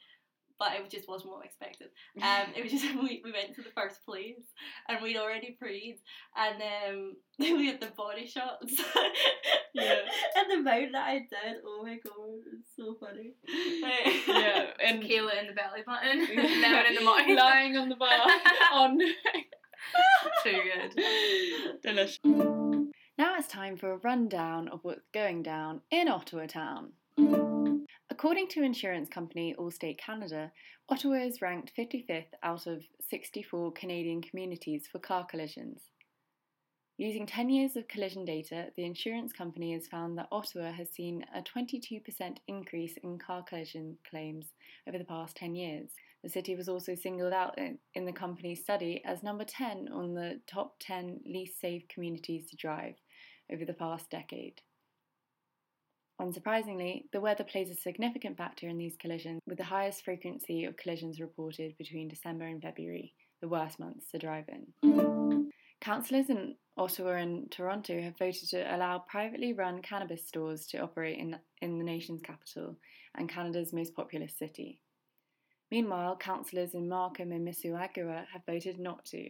[0.58, 1.88] But it just wasn't what I expected.
[2.22, 4.44] Um, it was just we, we went to the first place
[4.88, 5.96] and we'd already prayed
[6.36, 8.80] and um, we had the body shots.
[9.74, 9.94] Yeah.
[10.36, 13.32] and the amount that I did, oh my god, it's so funny.
[14.28, 16.18] yeah, and Tequila in the belly button,
[16.60, 17.26] lemon in the mouth.
[17.26, 18.10] lying on the bar.
[18.70, 18.98] on.
[20.44, 21.82] Too good.
[21.82, 22.18] Delicious.
[23.22, 26.90] Now it's time for a rundown of what's going down in Ottawa town.
[28.10, 30.50] According to insurance company Allstate Canada,
[30.88, 35.82] Ottawa is ranked 55th out of 64 Canadian communities for car collisions.
[36.98, 41.24] Using 10 years of collision data, the insurance company has found that Ottawa has seen
[41.32, 44.46] a 22% increase in car collision claims
[44.88, 45.90] over the past 10 years.
[46.24, 50.40] The city was also singled out in, the company's study as number 10 on the
[50.48, 52.94] top 10 least safe communities to drive
[53.52, 54.60] over the past decade.
[56.20, 60.76] Unsurprisingly, the weather plays a significant factor in these collisions, with the highest frequency of
[60.76, 65.50] collisions reported between December and February, the worst months to drive in.
[65.80, 71.18] Councillors in Ottawa and Toronto have voted to allow privately run cannabis stores to operate
[71.18, 72.78] in, in the nation's capital
[73.16, 74.78] and Canada's most populous city.
[75.72, 79.28] Meanwhile, councillors in Markham and Mississauga have voted not to.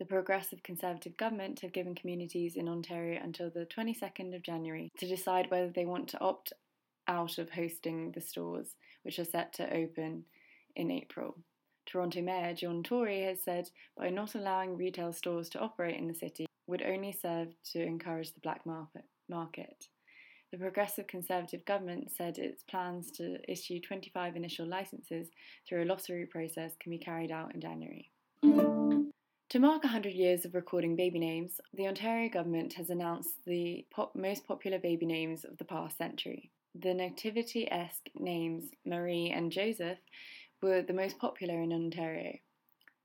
[0.00, 5.06] The Progressive Conservative government have given communities in Ontario until the 22nd of January to
[5.06, 6.54] decide whether they want to opt
[7.06, 10.24] out of hosting the stores, which are set to open
[10.74, 11.36] in April.
[11.84, 16.14] Toronto Mayor John Tory has said by not allowing retail stores to operate in the
[16.14, 18.62] city would only serve to encourage the black
[19.28, 19.88] market.
[20.50, 25.28] The Progressive Conservative government said its plans to issue 25 initial licences
[25.68, 28.10] through a lottery process can be carried out in January.
[29.50, 34.14] To mark 100 years of recording baby names, the Ontario government has announced the pop-
[34.14, 36.52] most popular baby names of the past century.
[36.76, 39.98] The nativity esque names Marie and Joseph
[40.62, 42.38] were the most popular in Ontario.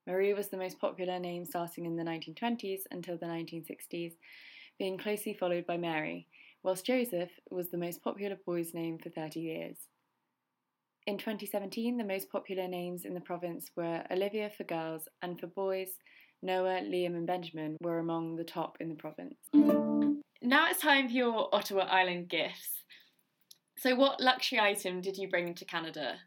[0.05, 4.13] Marie was the most popular name starting in the 1920s until the 1960s,
[4.77, 6.27] being closely followed by Mary,
[6.61, 9.77] whilst Joseph was the most popular boy's name for 30 years.
[11.07, 15.47] In 2017, the most popular names in the province were Olivia for girls, and for
[15.47, 15.89] boys,
[16.45, 19.35] Noah, Liam, and Benjamin were among the top in the province.
[20.41, 22.83] Now it's time for your Ottawa Island gifts.
[23.77, 26.17] So, what luxury item did you bring to Canada?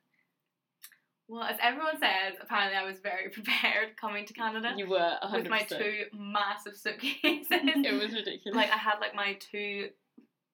[1.28, 4.72] Well, as everyone says, apparently I was very prepared coming to Canada.
[4.76, 5.32] You were 100%.
[5.32, 7.46] with my two massive suitcases.
[7.50, 8.56] it was ridiculous.
[8.56, 9.88] like I had like my two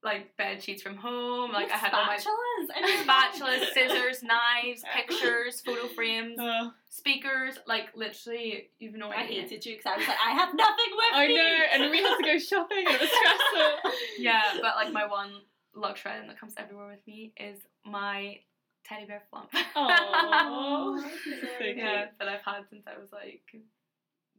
[0.03, 1.53] like bed sheets from home.
[1.53, 2.07] Like I had all
[2.62, 7.59] spatulas, I mean, spatulas, scissors, knives, pictures, photo frames, Oh, speakers.
[7.67, 9.43] Like literally, you've no I idea.
[9.43, 11.33] hated you because I was like, I have nothing with I me.
[11.33, 12.85] I know, and we had to go shopping.
[12.87, 13.90] It was stressful.
[14.19, 15.33] Yeah, but like my one
[15.75, 18.38] luxury item that comes everywhere with me is my
[18.85, 19.51] teddy bear flump.
[19.53, 19.61] So
[21.64, 23.43] yeah, that I've had since I was like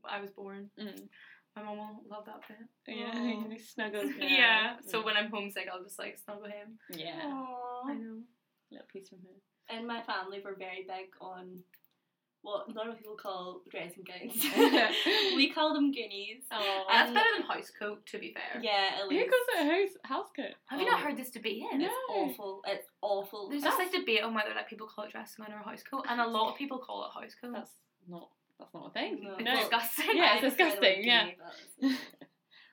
[0.08, 0.70] I was born.
[0.80, 1.08] Mm.
[1.56, 2.98] My mom will love that bit.
[2.98, 3.50] Yeah, Aw.
[3.50, 4.12] he snuggles.
[4.20, 4.76] Yeah.
[4.86, 6.78] So when I'm homesick, I'll just like snuggle him.
[6.90, 7.90] yeah, Aw.
[7.90, 8.20] I know.
[8.72, 9.40] little piece from him.
[9.70, 11.64] And my family were very big on
[12.46, 14.46] what normal people call dressing gowns.
[15.36, 16.44] we call them goonies.
[16.52, 18.62] Oh, That's better than house coat, to be fair.
[18.62, 19.12] Yeah, at least.
[19.12, 19.32] who least.
[19.32, 20.56] calls it a house house coat?
[20.68, 21.04] Have you not oh.
[21.04, 21.64] heard this debate?
[21.74, 21.86] No.
[21.86, 22.62] It's awful.
[22.68, 23.50] It's awful.
[23.50, 26.06] There's this like debate on whether like people call it dressing gown or house coat,
[26.08, 27.54] and a lot of people call it house coat.
[27.54, 27.72] That's
[28.08, 28.30] not.
[28.60, 29.20] That's not a thing.
[29.24, 29.36] No.
[29.36, 29.56] it's No.
[29.60, 30.06] disgusting.
[30.16, 31.26] Yeah, it's prefer the disgusting, yeah.
[31.82, 31.98] goonie,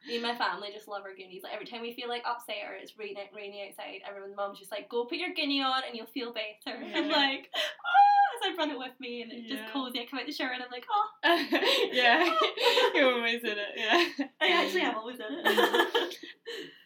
[0.07, 1.43] Me and my family just love our goonies.
[1.43, 4.71] Like every time we feel like upset or it's rainy, rainy outside, everyone's mum's just
[4.73, 8.57] like, "Go put your guinea on and you'll feel better." I'm like, "Oh!" As I
[8.57, 9.57] run it with me, and it's Yeah.
[9.63, 10.01] just cozy.
[10.01, 11.09] I come out the shower and I'm like, "Oh!"
[11.93, 12.35] yeah,
[12.95, 13.73] you're always in it.
[13.77, 14.27] Yeah.
[14.41, 16.17] I actually am always in it.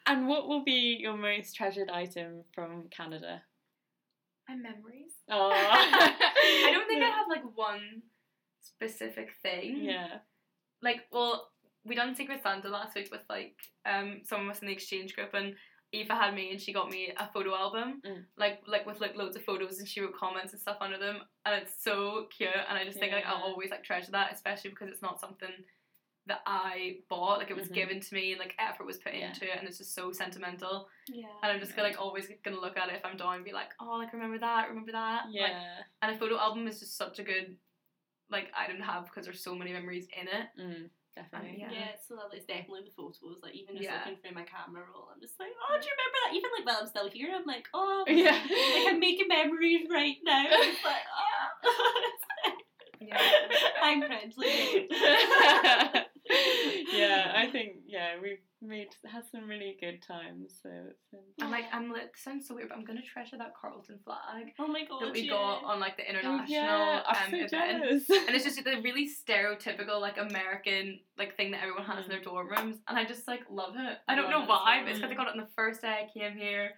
[0.08, 3.42] And what will be your most treasured item from Canada?
[4.48, 5.10] My memories.
[5.28, 8.02] Oh, I don't think I have like one
[8.66, 9.76] specific thing.
[9.84, 10.18] Yeah.
[10.82, 11.48] Like, well,
[11.84, 15.14] we done Secret Santa last week with like um some of us in the exchange
[15.14, 15.54] group, and
[15.92, 18.24] Eva had me and she got me a photo album, Mm.
[18.36, 21.18] like like with like loads of photos, and she wrote comments and stuff under them,
[21.44, 24.70] and it's so cute, and I just think like I'll always like treasure that, especially
[24.70, 25.50] because it's not something
[26.28, 27.74] that I bought, like it was Mhm.
[27.74, 29.28] given to me, and like effort was put Yeah.
[29.28, 31.28] into it, and it's just so sentimental, yeah.
[31.40, 33.52] and I'm just gonna like always gonna look at it if I'm down and be
[33.52, 35.82] like, oh, like remember that, remember that, Like, Yeah.
[36.02, 37.56] and a photo album is just such a good
[38.30, 40.46] like item to have because there's so many memories in it.
[40.60, 41.56] Mm, definitely.
[41.60, 41.70] Yeah.
[41.72, 42.38] Yeah, it's so lovely.
[42.38, 43.38] It's definitely the photos.
[43.42, 43.98] Like even just Yeah.
[44.04, 46.34] looking through my camera roll, I'm just like, oh, do you remember that?
[46.36, 48.32] Even like while I'm still here, I'm like, oh, Yeah.
[48.32, 50.44] like I'm making memories right now.
[50.50, 51.06] I'm like,
[51.64, 52.52] oh.
[53.00, 53.18] Yeah.
[53.82, 54.88] I'm cringely.
[56.92, 60.54] yeah, I think yeah we've made had some really good times.
[60.62, 63.52] So it's been I'm like, I'm like, sounds so weird, but I'm gonna treasure that
[63.60, 65.32] Carleton flag Oh my god, that we yeah.
[65.32, 67.82] got on like the oh, international yeah, um, so event.
[68.26, 72.22] And it's just the really stereotypical like American like thing that everyone has in their
[72.22, 73.98] dorm rooms, and I just like love it.
[74.08, 76.06] I don't Love know why, but it's because I got it on the first day
[76.06, 76.72] I came here.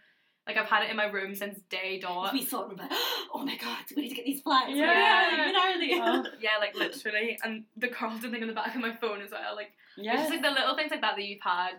[0.47, 2.33] Like I've had it in my room since day dot.
[2.33, 2.93] We saw it, and we're like,
[3.35, 4.73] oh my god, we need to get these flags.
[4.75, 4.87] Yeah.
[4.87, 5.93] are they?
[5.93, 6.31] Are they?
[6.31, 9.31] Oh, Yeah, like literally, and the Carleton thing on the back of my phone as
[9.31, 9.55] well.
[9.55, 11.75] Like it's just like the little things like that that you've had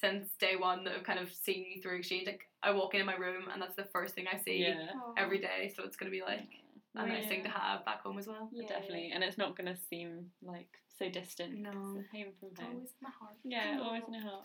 [0.00, 2.26] since day one that have kind of seen you through exchange.
[2.26, 4.88] Like I walk into my room and that's the first thing I see yeah.
[5.16, 6.48] every day, so it's gonna be like
[6.96, 8.50] a nice thing to have back home as well.
[8.52, 8.68] Yeah.
[8.68, 10.68] Definitely, and it's not gonna seem like
[10.98, 11.58] so distant.
[11.58, 11.70] No.
[11.70, 12.04] home
[12.38, 12.74] from home.
[12.74, 13.36] always in my heart.
[13.44, 14.44] Yeah, always in a heart.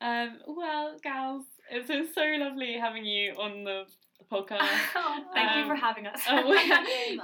[0.00, 3.84] Um, well, gals, it's been so lovely having you on the,
[4.18, 4.60] the podcast.
[4.94, 6.20] Oh, thank you Um, for having us.
[6.28, 6.52] Oh,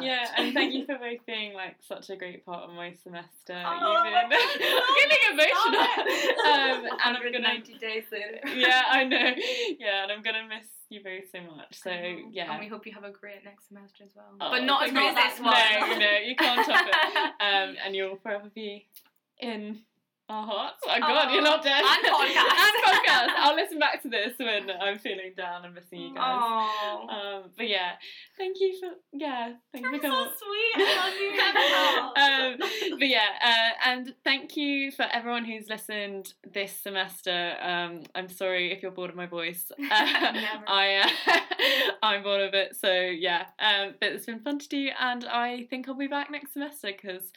[0.01, 3.55] yeah, and thank you for both being like such a great part of my semester.
[3.67, 4.31] Oh been God,
[5.01, 5.81] getting emotional.
[5.81, 8.41] Um, and I'm gonna 190 days later.
[8.57, 9.33] yeah, I know.
[9.79, 11.79] Yeah, and I'm gonna miss you both so much.
[11.81, 11.91] So
[12.31, 12.51] yeah.
[12.53, 14.27] And we hope you have a great next semester as well.
[14.41, 15.53] Oh, but not as great as this one.
[15.55, 17.33] No, no, you can't top it.
[17.41, 18.87] Um, and you'll forever be
[19.41, 19.81] in
[20.29, 20.81] our hearts.
[20.87, 21.83] Oh God, you're not dead.
[21.85, 22.37] And podcast.
[22.37, 23.29] and podcast.
[23.37, 26.41] I'll listen back to this when I'm feeling down and missing you guys.
[26.43, 27.07] Oh.
[27.09, 27.93] Um, but yeah,
[28.39, 30.33] thank you for yeah, thank you You're for so coming.
[30.39, 30.87] sweet.
[30.87, 32.91] I love you.
[32.95, 37.57] um, but yeah, uh, and thank you for everyone who's listened this semester.
[37.61, 39.71] Um, I'm sorry if you're bored of my voice.
[39.95, 40.33] Uh.
[40.67, 42.77] I uh, I'm bored of it.
[42.77, 46.31] So yeah, um, but it's been fun to do, and I think I'll be back
[46.31, 47.31] next semester because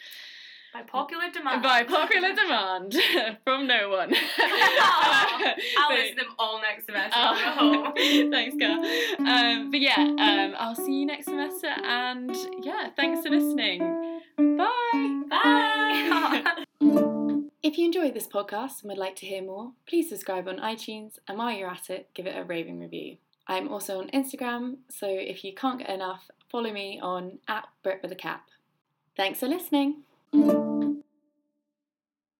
[0.78, 1.63] By popular demand.
[1.63, 2.95] by popular demand
[3.43, 4.13] from no one.
[4.38, 7.15] I'll listen them all next semester.
[7.17, 7.91] Oh,
[8.32, 8.86] thanks, girl.
[9.28, 13.80] Um, but yeah, um, I'll see you next semester, and yeah, thanks for listening.
[14.38, 15.23] Bye.
[15.32, 16.63] Bye.
[17.63, 21.13] If you enjoyed this podcast and would like to hear more, please subscribe on iTunes,
[21.28, 23.17] and while you're at it, give it a raving review.
[23.47, 28.01] I'm also on Instagram, so if you can't get enough, follow me on at Brit
[28.03, 28.43] with a Cap.
[29.15, 30.03] Thanks for listening.